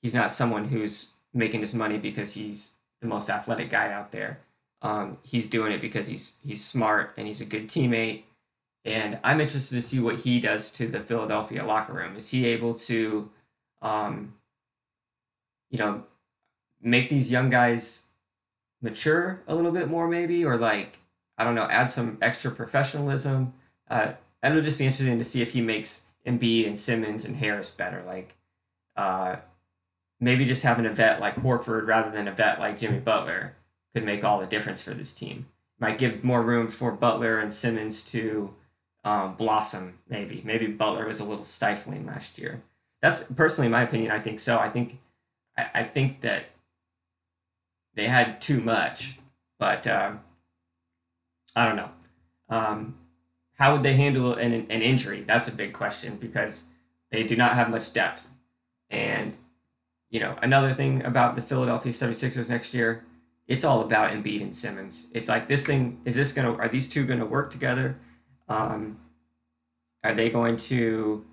[0.00, 4.40] he's not someone who's making his money because he's the most athletic guy out there.
[4.82, 8.24] Um, he's doing it because he's he's smart and he's a good teammate.
[8.84, 12.16] And I'm interested to see what he does to the Philadelphia locker room.
[12.16, 13.30] Is he able to,
[13.82, 14.34] um,
[15.70, 16.04] you know,
[16.80, 18.06] make these young guys
[18.80, 20.98] mature a little bit more, maybe, or like
[21.38, 23.54] I don't know, add some extra professionalism.
[23.90, 24.12] Uh,
[24.42, 28.02] it'll just be interesting to see if he makes Embiid and Simmons and Harris better.
[28.06, 28.36] Like,
[28.96, 29.36] uh,
[30.20, 33.54] maybe just having a vet like Horford rather than a vet like Jimmy Butler
[33.94, 35.46] could make all the difference for this team.
[35.78, 38.54] Might give more room for Butler and Simmons to
[39.04, 39.98] um, blossom.
[40.08, 42.62] Maybe maybe Butler was a little stifling last year.
[43.02, 44.10] That's personally my opinion.
[44.10, 44.58] I think so.
[44.58, 44.98] I think
[45.56, 46.44] I, I think that
[47.94, 49.18] they had too much,
[49.58, 50.20] but um,
[51.54, 51.90] I don't know.
[52.48, 52.98] Um,
[53.58, 55.22] how would they handle an, an injury?
[55.22, 56.66] That's a big question because
[57.10, 58.30] they do not have much depth.
[58.90, 59.34] And
[60.10, 63.04] you know, another thing about the Philadelphia 76ers next year,
[63.46, 65.08] it's all about Embiid and Simmons.
[65.12, 67.98] It's like this thing is this gonna are these two gonna work together?
[68.48, 68.98] Um,
[70.02, 71.24] are they going to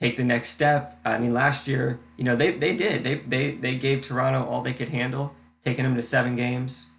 [0.00, 0.98] take the next step?
[1.04, 3.04] I mean, last year, you know, they they did.
[3.04, 6.90] They they they gave Toronto all they could handle, taking them to seven games.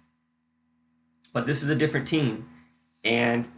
[1.32, 2.48] But this is a different team,
[3.04, 3.48] and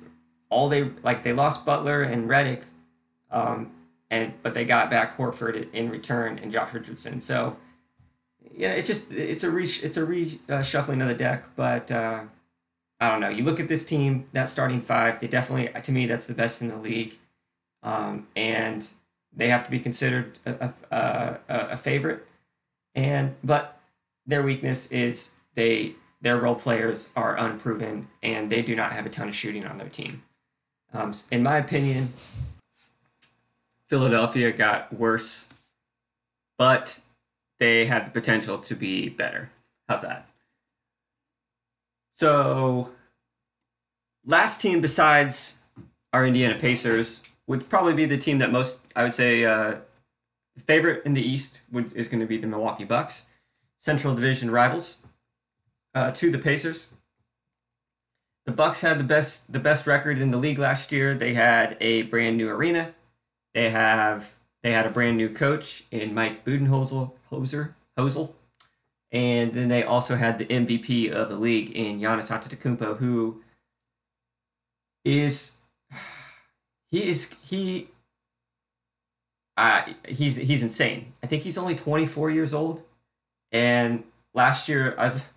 [0.51, 2.65] all they like they lost Butler and Redick,
[3.31, 3.73] um,
[4.11, 7.21] and but they got back Horford in return and Josh Richardson.
[7.21, 7.57] So
[8.55, 12.25] yeah, it's just it's a re it's a reshuffling of the deck, but uh,
[13.01, 13.29] I don't know.
[13.29, 16.63] You look at this team, that starting five, they definitely to me that's the best
[16.63, 17.15] in the league,
[17.83, 18.89] um, and
[19.35, 22.27] they have to be considered a, a, a, a favorite.
[22.95, 23.81] And but
[24.27, 29.11] their weakness is they their role players are unproven and they do not have a
[29.11, 30.23] ton of shooting on their team.
[30.93, 32.13] Um, in my opinion,
[33.89, 35.49] Philadelphia got worse,
[36.57, 37.01] but
[37.59, 39.51] they had the potential to be better.
[39.89, 40.29] How's that?
[42.13, 42.91] So,
[44.27, 45.57] last team besides
[46.13, 49.77] our Indiana Pacers would probably be the team that most, I would say, uh,
[50.67, 53.27] favorite in the East would, is going to be the Milwaukee Bucks,
[53.79, 55.07] Central Division rivals
[55.95, 56.93] uh, to the Pacers.
[58.45, 61.15] The Bucks had the best the best record in the league last year.
[61.15, 62.95] They had a brand new arena.
[63.55, 64.33] They have
[64.63, 68.33] they had a brand new coach in Mike Budenholzer, Hoser, Hosel.
[69.11, 73.43] And then they also had the MVP of the league in Giannis Antetokounmpo, who
[75.05, 75.59] is
[76.91, 77.89] he is he
[79.57, 81.13] uh, he's he's insane.
[81.23, 82.83] I think he's only 24 years old,
[83.51, 85.29] and last year as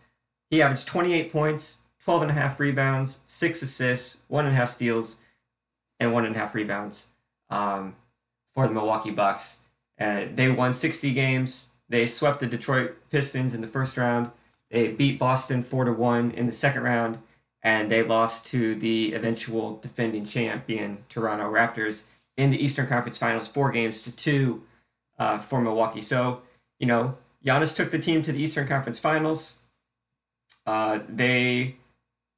[0.49, 4.69] he averaged 28 points, 12 and a half rebounds, six assists, one and a half
[4.69, 5.21] steals,
[5.99, 7.07] and one and a half rebounds
[7.51, 7.95] um,
[8.53, 9.61] for the Milwaukee Bucks.
[9.99, 11.71] Uh, they won 60 games.
[11.89, 14.31] They swept the Detroit Pistons in the first round.
[14.69, 17.19] They beat Boston 4 to 1 in the second round.
[17.63, 23.47] And they lost to the eventual defending champion Toronto Raptors in the Eastern Conference Finals,
[23.47, 24.63] four games to two
[25.19, 26.01] uh, for Milwaukee.
[26.01, 26.41] So,
[26.79, 29.59] you know, Giannis took the team to the Eastern Conference Finals.
[30.65, 31.75] Uh, they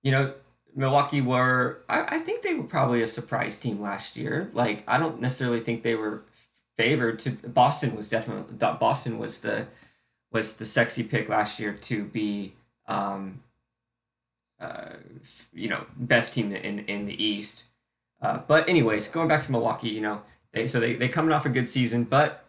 [0.03, 0.33] you know,
[0.75, 4.49] Milwaukee were, I, I think they were probably a surprise team last year.
[4.53, 6.23] Like, I don't necessarily think they were
[6.77, 9.67] favored to, Boston was definitely, Boston was the,
[10.31, 12.53] was the sexy pick last year to be,
[12.87, 13.43] um,
[14.59, 14.93] uh,
[15.53, 17.63] you know, best team in, in the East.
[18.21, 20.21] Uh, but anyways, going back to Milwaukee, you know,
[20.53, 22.45] they, so they, they coming off a good season, but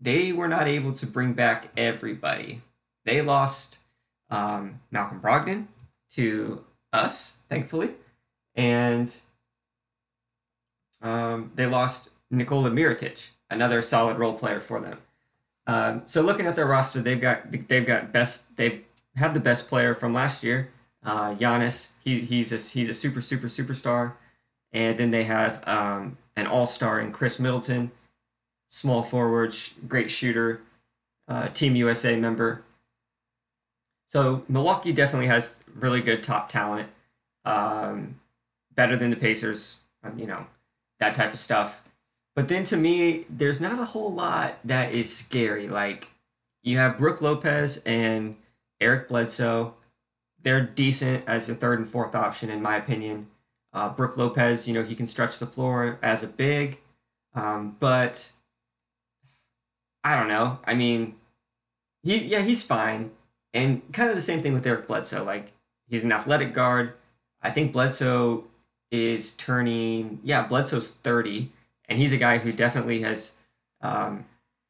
[0.00, 2.60] they were not able to bring back everybody.
[3.04, 3.78] They lost
[4.30, 5.66] um, Malcolm Brogdon
[6.10, 7.90] to us, thankfully,
[8.54, 9.14] and
[11.02, 14.98] um, they lost Nikola Mirotic, another solid role player for them.
[15.66, 18.82] Um, so looking at their roster, they've got they've got best they've
[19.16, 20.70] had the best player from last year,
[21.04, 21.92] uh, Giannis.
[22.02, 24.14] He, he's a he's a super super superstar,
[24.72, 27.90] and then they have um, an all star in Khris Middleton,
[28.68, 29.54] small forward,
[29.86, 30.62] great shooter,
[31.28, 32.62] uh, Team USA member.
[34.08, 36.88] So Milwaukee definitely has really good top talent,
[37.44, 38.18] um,
[38.74, 40.46] better than the Pacers, um, you know,
[40.98, 41.84] that type of stuff.
[42.34, 45.68] But then to me, there's not a whole lot that is scary.
[45.68, 46.08] Like
[46.62, 48.36] you have Brook Lopez and
[48.80, 49.74] Eric Bledsoe.
[50.40, 53.28] They're decent as a third and fourth option, in my opinion.
[53.72, 56.78] Uh, Brook Lopez, you know, he can stretch the floor as a big,
[57.34, 58.32] um, but
[60.02, 60.60] I don't know.
[60.64, 61.16] I mean,
[62.02, 63.10] he yeah, he's fine.
[63.54, 65.24] And kind of the same thing with Eric Bledsoe.
[65.24, 65.52] Like
[65.88, 66.94] he's an athletic guard.
[67.42, 68.44] I think Bledsoe
[68.90, 71.52] is turning yeah, Bledsoe's 30
[71.88, 73.36] and he's a guy who definitely has
[73.80, 74.24] um,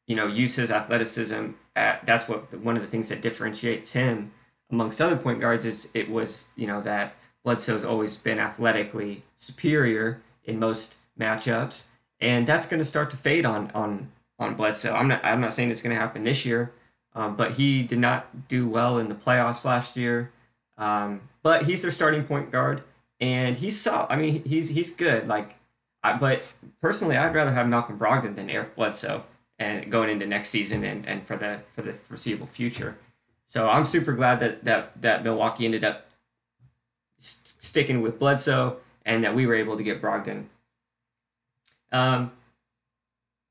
[0.07, 4.31] you know, used his athleticism at, that's what one of the things that differentiates him
[4.71, 10.21] amongst other point guards is it was, you know, that Bledsoe's always been athletically superior
[10.43, 11.87] in most matchups
[12.21, 14.93] and that's going to start to fade on on on Bledsoe.
[14.93, 16.71] I'm not I'm not saying it's going to happen this year,
[17.15, 20.31] um, but he did not do well in the playoffs last year.
[20.77, 22.81] Um, but he's their starting point guard,
[23.19, 24.05] and he's so.
[24.09, 25.27] I mean, he's he's good.
[25.27, 25.55] Like,
[26.03, 26.41] I, but
[26.81, 29.23] personally, I'd rather have Malcolm Brogdon than Eric Bledsoe,
[29.57, 32.97] and going into next season and, and for the for the foreseeable future.
[33.45, 36.05] So I'm super glad that that that Milwaukee ended up
[37.17, 40.45] st- sticking with Bledsoe, and that we were able to get Brogdon.
[41.91, 42.31] Um,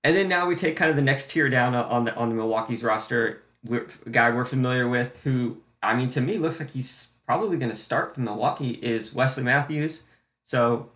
[0.05, 2.35] and then now we take kind of the next tier down on the on the
[2.35, 6.71] Milwaukee's roster we're, a guy we're familiar with who, I mean, to me, looks like
[6.71, 10.07] he's probably going to start from Milwaukee is Wesley Matthews.
[10.45, 10.91] So,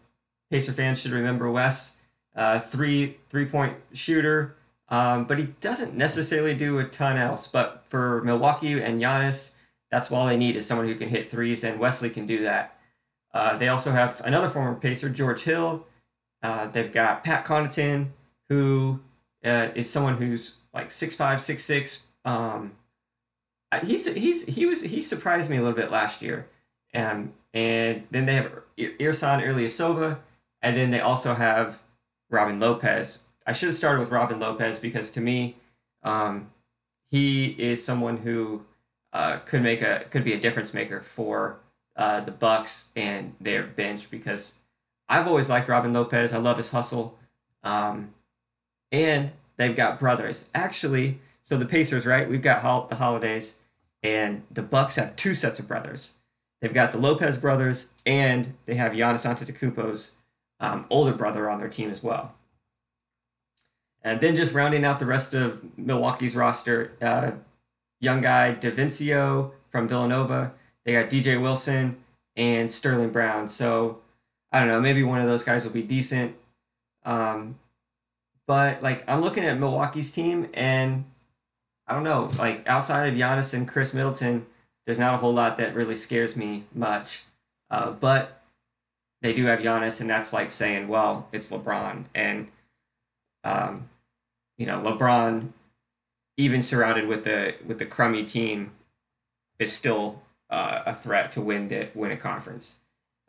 [0.51, 1.97] Pacer fans should remember Wes,
[2.37, 4.55] uh, three three point shooter,
[4.93, 7.49] Um, but he doesn't necessarily do a ton else.
[7.49, 9.57] But for Milwaukee and Giannis,
[9.91, 12.79] that's all they need is someone who can hit threes, and Wesley can do that.
[13.33, 15.87] Uh, they also have another former Pacer, George Hill.
[16.43, 18.09] Uh, they've got Pat Connaughton,
[18.51, 19.01] who
[19.43, 22.09] uh, is someone who's like six five, six six.
[22.25, 22.73] Um,
[23.83, 26.47] he's he's he was he surprised me a little bit last year,
[26.93, 30.19] and and then they have Ersan Ilyasova,
[30.61, 31.83] and then they also have
[32.31, 33.25] Robin Lopez.
[33.47, 35.57] I should have started with Robin Lopez because to me,
[36.03, 36.51] um,
[37.11, 38.65] he is someone who
[39.13, 41.59] uh, could make a could be a difference maker for
[41.97, 44.61] uh, the Bucks and their bench because
[45.09, 46.33] I've always liked Robin Lopez.
[46.33, 47.19] I love his hustle,
[47.63, 48.15] um,
[48.91, 50.49] and they've got brothers.
[50.55, 52.29] Actually, so the Pacers, right?
[52.29, 53.59] We've got hol- the Holidays,
[54.03, 56.19] and the Bucks have two sets of brothers.
[56.61, 60.17] They've got the Lopez brothers, and they have Giannis Antetokounmpo's
[60.61, 62.35] um, older brother on their team as well.
[64.03, 67.33] And then just rounding out the rest of Milwaukee's roster, uh,
[68.01, 70.53] young guy DiVincenzo from Villanova.
[70.85, 71.99] They got DJ Wilson
[72.37, 73.49] and Sterling Brown.
[73.49, 74.01] So
[74.51, 76.37] I don't know, maybe one of those guys will be decent.
[77.05, 77.59] Um,
[78.47, 81.05] but like I'm looking at Milwaukee's team and
[81.93, 84.47] I don't know, like outside of Giannis and Khris Middleton,
[84.87, 87.25] there's not a whole lot that really scares me much.
[87.71, 88.41] Uh, but
[89.21, 92.05] they do have Giannis, and that's like saying, well, it's LeBron.
[92.15, 92.49] And,
[93.45, 93.91] um,
[94.57, 95.51] you know, LeBron,
[96.39, 98.71] even surrounded with the with the crummy team,
[99.59, 102.81] is still uh, a threat to win the, win a conference.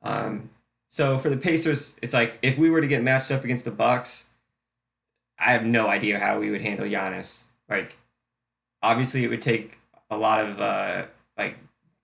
[0.04, 0.52] Um,
[0.90, 3.72] so for the Pacers, it's like if we were to get matched up against the
[3.72, 4.30] Bucks,
[5.38, 7.48] I have no idea how we would handle Giannis.
[7.68, 7.98] Like,
[8.84, 9.80] obviously, it would take
[10.12, 11.06] a lot of uh,
[11.38, 11.58] like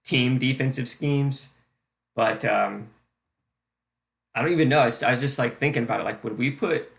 [0.04, 1.54] team defensive schemes,
[2.16, 2.90] but um,
[4.34, 4.80] I don't even know.
[4.80, 6.04] I was, I was just like thinking about it.
[6.04, 6.92] Like, would we put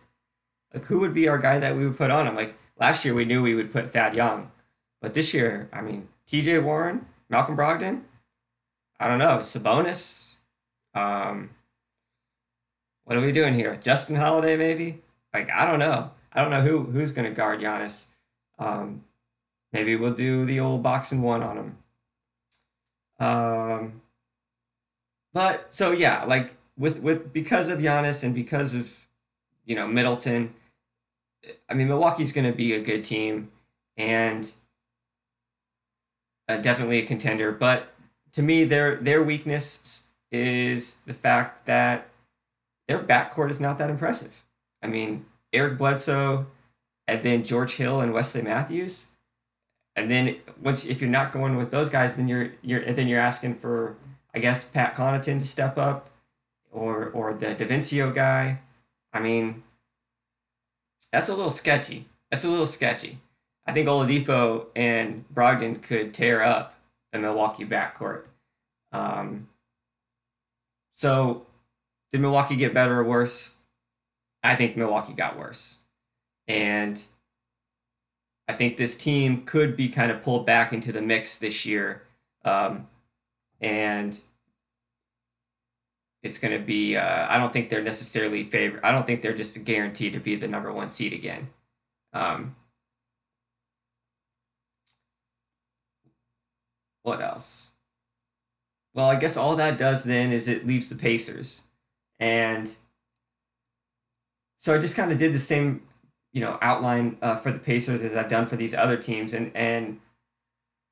[0.72, 3.14] like who would be our guy that we would put on I'm Like last year,
[3.14, 4.52] we knew we would put Thad Young,
[5.00, 6.60] but this year, I mean, T.J.
[6.60, 8.02] Warren, Malcolm Brogdon.
[9.00, 9.38] I don't know.
[9.38, 10.36] Sabonis.
[10.94, 11.50] Um,
[13.04, 13.76] what are we doing here?
[13.76, 15.02] Justin Holiday, maybe?
[15.32, 16.10] Like, I don't know.
[16.32, 18.06] I don't know who who's going to guard Giannis.
[18.58, 19.04] Um,
[19.72, 21.78] maybe we'll do the old boxing one on him.
[23.18, 24.00] Um,
[25.32, 29.06] but so yeah, like with with because of Giannis and because of
[29.64, 30.54] you know Middleton,
[31.68, 33.50] I mean Milwaukee's going to be a good team
[33.96, 34.50] and
[36.48, 37.52] uh, definitely a contender.
[37.52, 37.92] But
[38.32, 42.08] to me, their their weakness is the fact that
[42.88, 44.44] their backcourt is not that impressive.
[44.82, 46.46] I mean, Eric Bledsoe,
[47.06, 49.08] and then George Hill and Wesley Matthews,
[49.96, 53.20] and then once if you're not going with those guys, then you're you're then you're
[53.20, 53.96] asking for
[54.34, 56.10] I guess Pat Connaughton to step up,
[56.70, 58.60] or or the DiVincenzo guy.
[59.12, 59.62] I mean,
[61.12, 62.06] that's a little sketchy.
[62.30, 63.18] That's a little sketchy.
[63.66, 66.74] I think Oladipo and Brogdon could tear up
[67.12, 68.24] the Milwaukee backcourt.
[68.92, 69.48] Um,
[70.94, 71.46] so,
[72.10, 73.56] did Milwaukee get better or worse?
[74.42, 75.82] I think Milwaukee got worse.
[76.48, 77.00] And
[78.50, 82.02] I think this team could be kind of pulled back into the mix this year.
[82.44, 82.88] Um,
[83.60, 84.18] and
[86.24, 88.80] it's going to be, uh, I don't think they're necessarily favored.
[88.82, 91.50] I don't think they're just guaranteed to be the number one seed again.
[92.12, 92.56] Um,
[97.04, 97.70] what else?
[98.94, 101.66] Well, I guess all that does then is it leaves the Pacers.
[102.18, 102.74] And
[104.58, 105.82] so I just kind of did the same,
[106.32, 109.50] you know, outline uh, for the Pacers as I've done for these other teams, and
[109.54, 110.00] and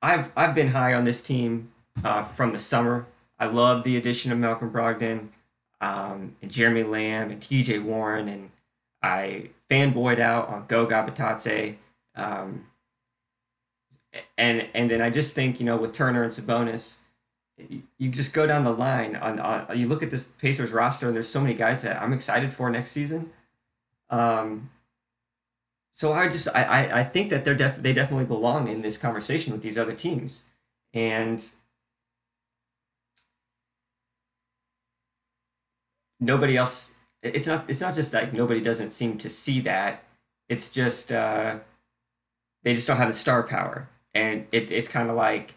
[0.01, 1.71] I've I've been high on this team
[2.03, 3.07] uh, from the summer.
[3.39, 5.29] I love the addition of Malcolm Brogdon,
[5.81, 7.79] um, and Jeremy Lamb and T.J.
[7.79, 8.51] Warren, and
[9.01, 11.75] I fanboyed out on Goga Bitadze.
[12.15, 12.65] Um,
[14.37, 16.99] and and then I just think you know with Turner and Sabonis,
[17.57, 21.07] you, you just go down the line on, on you look at this Pacers roster
[21.07, 23.31] and there's so many guys that I'm excited for next season.
[24.09, 24.71] Um,
[25.91, 29.51] so I just I, I, think that they're def- they definitely belong in this conversation
[29.51, 30.45] with these other teams,
[30.93, 31.43] and
[36.19, 36.95] nobody else.
[37.21, 40.03] It's not it's not just like nobody doesn't seem to see that.
[40.47, 41.59] It's just uh,
[42.63, 45.55] they just don't have the star power, and it, it's kind of like,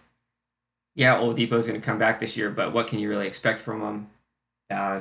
[0.95, 3.83] yeah, Oladipo's going to come back this year, but what can you really expect from
[3.83, 4.11] him?
[4.71, 5.01] Uh,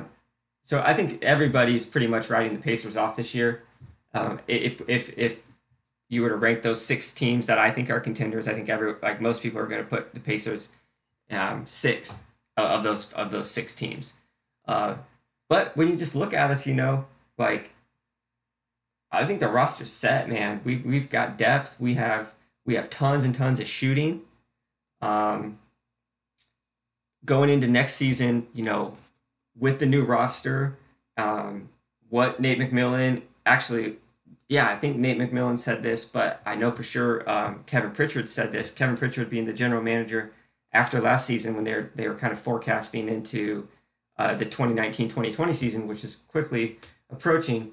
[0.62, 3.62] so I think everybody's pretty much riding the Pacers off this year.
[4.14, 5.42] Um, if if if
[6.08, 8.94] you were to rank those six teams that I think are contenders, I think every
[9.02, 10.68] like most people are going to put the Pacers
[11.30, 14.14] um, sixth of those of those six teams.
[14.66, 14.96] Uh,
[15.48, 17.06] but when you just look at us, you know,
[17.38, 17.70] like
[19.10, 20.60] I think the roster's set, man.
[20.64, 21.80] We we've got depth.
[21.80, 22.34] We have
[22.64, 24.22] we have tons and tons of shooting.
[25.00, 25.58] Um,
[27.24, 28.96] going into next season, you know,
[29.58, 30.76] with the new roster,
[31.16, 31.68] um,
[32.08, 33.96] what Nate McMillan actually,
[34.48, 38.28] yeah, I think Nate McMillan said this, but I know for sure um, Kevin Pritchard
[38.28, 38.70] said this.
[38.70, 40.32] Kevin Pritchard being the general manager
[40.72, 43.68] after last season when they were, they were kind of forecasting into
[44.18, 46.78] uh, the 2019-2020 season, which is quickly
[47.10, 47.72] approaching.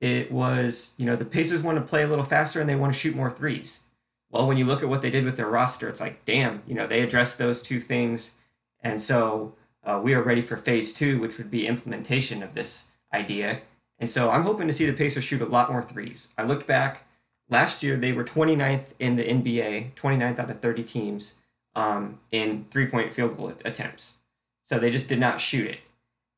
[0.00, 2.92] It was, you know, the Pacers want to play a little faster and they want
[2.92, 3.86] to shoot more threes.
[4.30, 6.74] Well, when you look at what they did with their roster, it's like, damn, you
[6.74, 8.36] know, they addressed those two things.
[8.82, 9.54] And so
[9.84, 13.60] uh, we are ready for phase two, which would be implementation of this idea.
[14.00, 16.34] And so I'm hoping to see the Pacers shoot a lot more threes.
[16.36, 17.06] I looked back
[17.50, 21.38] last year, they were 29th in the NBA, 29th out of 30 teams
[21.76, 24.18] um, in three point field goal attempts.
[24.64, 25.80] So they just did not shoot it.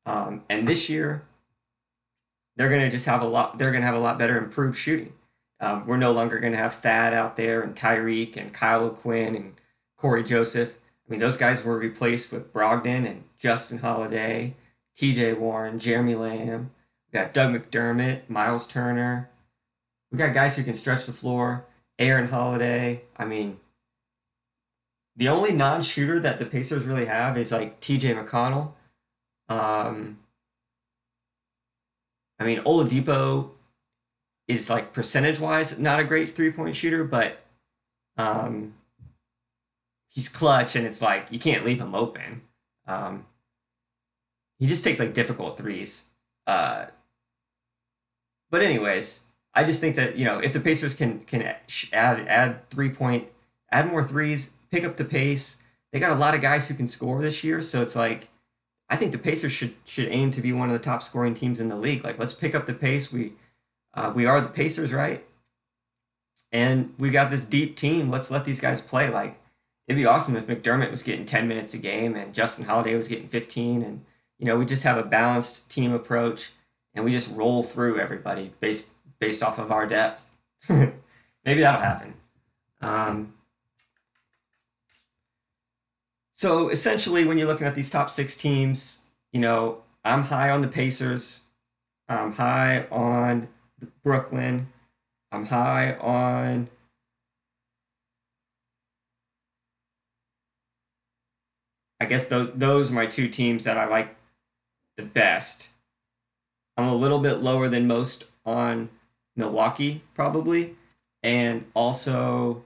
[0.05, 1.23] Um, and this year,
[2.55, 4.77] they're going to just have a lot, they're going to have a lot better improved
[4.77, 5.13] shooting.
[5.59, 9.35] Um, we're no longer going to have Thad out there and Tyreke and Kyle O'Quinn
[9.35, 9.53] and
[9.97, 10.77] Cory Joseph.
[11.07, 14.55] I mean, those guys were replaced with Brogdon and Justin Holiday,
[14.97, 16.71] TJ Warren, Jeremy Lamb.
[17.13, 19.29] We got Doug McDermott, Myles Turner.
[20.11, 21.65] We got guys who can stretch the floor.
[21.99, 23.03] Aaron Holiday.
[23.15, 23.59] I mean,
[25.15, 28.71] the only non-shooter that the Pacers really have is like TJ McConnell.
[29.47, 30.17] Um,
[32.39, 33.51] I mean, Oladipo
[34.47, 37.43] is like percentage wise not a great three point shooter, but
[38.17, 38.73] um,
[40.09, 42.41] he's clutch and it's like you can't leave him open.
[42.87, 43.27] Um,
[44.57, 46.09] he just takes like difficult threes.
[46.47, 46.87] Uh,
[48.53, 49.21] but anyways,
[49.55, 53.29] I just think that you know if the Pacers can can add add three point
[53.71, 55.63] add more threes, pick up the pace.
[55.91, 58.27] They got a lot of guys who can score this year, so it's like
[58.89, 61.59] I think the Pacers should should aim to be one of the top scoring teams
[61.59, 62.03] in the league.
[62.03, 63.11] Like let's pick up the pace.
[63.11, 63.33] We
[63.95, 65.25] uh, we are the Pacers, right?
[66.51, 68.11] And we got this deep team.
[68.11, 69.09] Let's let these guys play.
[69.09, 69.39] Like,
[69.87, 73.07] it'd be awesome if McDermott was getting 10 minutes a game and Justin Holiday was
[73.07, 73.81] getting 15.
[73.81, 74.05] And,
[74.37, 76.51] you know, we just have a balanced team approach
[76.93, 80.31] and we just roll through everybody based based off of our depth.
[80.69, 82.13] Maybe that'll happen.
[82.81, 83.33] Um,
[86.33, 90.61] so essentially, when you're looking at these top six teams, you know, I'm high on
[90.61, 91.45] the Pacers.
[92.09, 93.47] I'm high on
[94.03, 94.67] Brooklyn.
[95.31, 96.69] I'm high on
[102.03, 104.13] I guess those those are my two teams that I like
[104.97, 105.69] the best.
[106.77, 108.89] I'm a little bit lower than most on
[109.35, 110.75] Milwaukee probably,
[111.21, 112.63] and also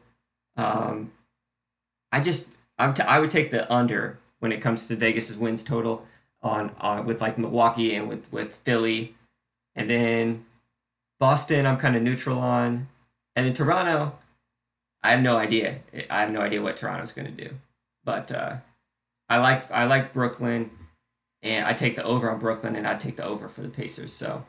[0.56, 1.12] um,
[2.12, 5.64] I just I'm t- I would take the under when it comes to Vegas's wins
[5.64, 6.06] total
[6.42, 9.16] on on with like Milwaukee and with with Philly,
[9.76, 10.46] and then
[11.20, 12.88] Boston, I'm kind of neutral on,
[13.36, 14.18] and then Toronto,
[15.04, 15.80] I have no idea.
[16.10, 17.56] I have no idea what Toronto's going to do,
[18.04, 18.58] but uh,
[19.30, 20.72] I like I like Brooklyn,
[21.48, 24.12] and I take the over on Brooklyn, and I take the over for the Pacers.
[24.12, 24.46] So,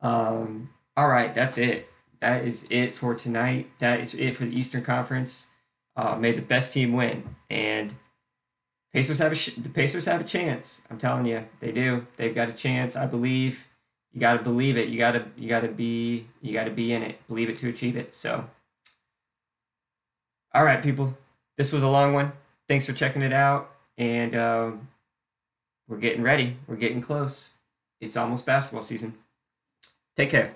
[0.00, 1.88] um, all right, that's it.
[2.20, 3.70] That is it for tonight.
[3.78, 5.48] That is it for the Eastern Conference.
[5.96, 7.94] Uh, may the best team win, and
[8.92, 10.82] Pacers have a sh- the Pacers have a chance.
[10.90, 12.06] I'm telling you, they do.
[12.16, 12.94] They've got a chance.
[12.94, 13.66] I believe
[14.12, 14.88] you got to believe it.
[14.88, 17.26] You got to you got to be you got to be in it.
[17.26, 18.14] Believe it to achieve it.
[18.14, 18.48] So,
[20.54, 21.16] all right, people,
[21.56, 22.32] this was a long one.
[22.68, 24.88] Thanks for checking it out, and um,
[25.88, 26.56] we're getting ready.
[26.66, 27.58] We're getting close.
[28.00, 29.14] It's almost basketball season.
[30.16, 30.54] Take care.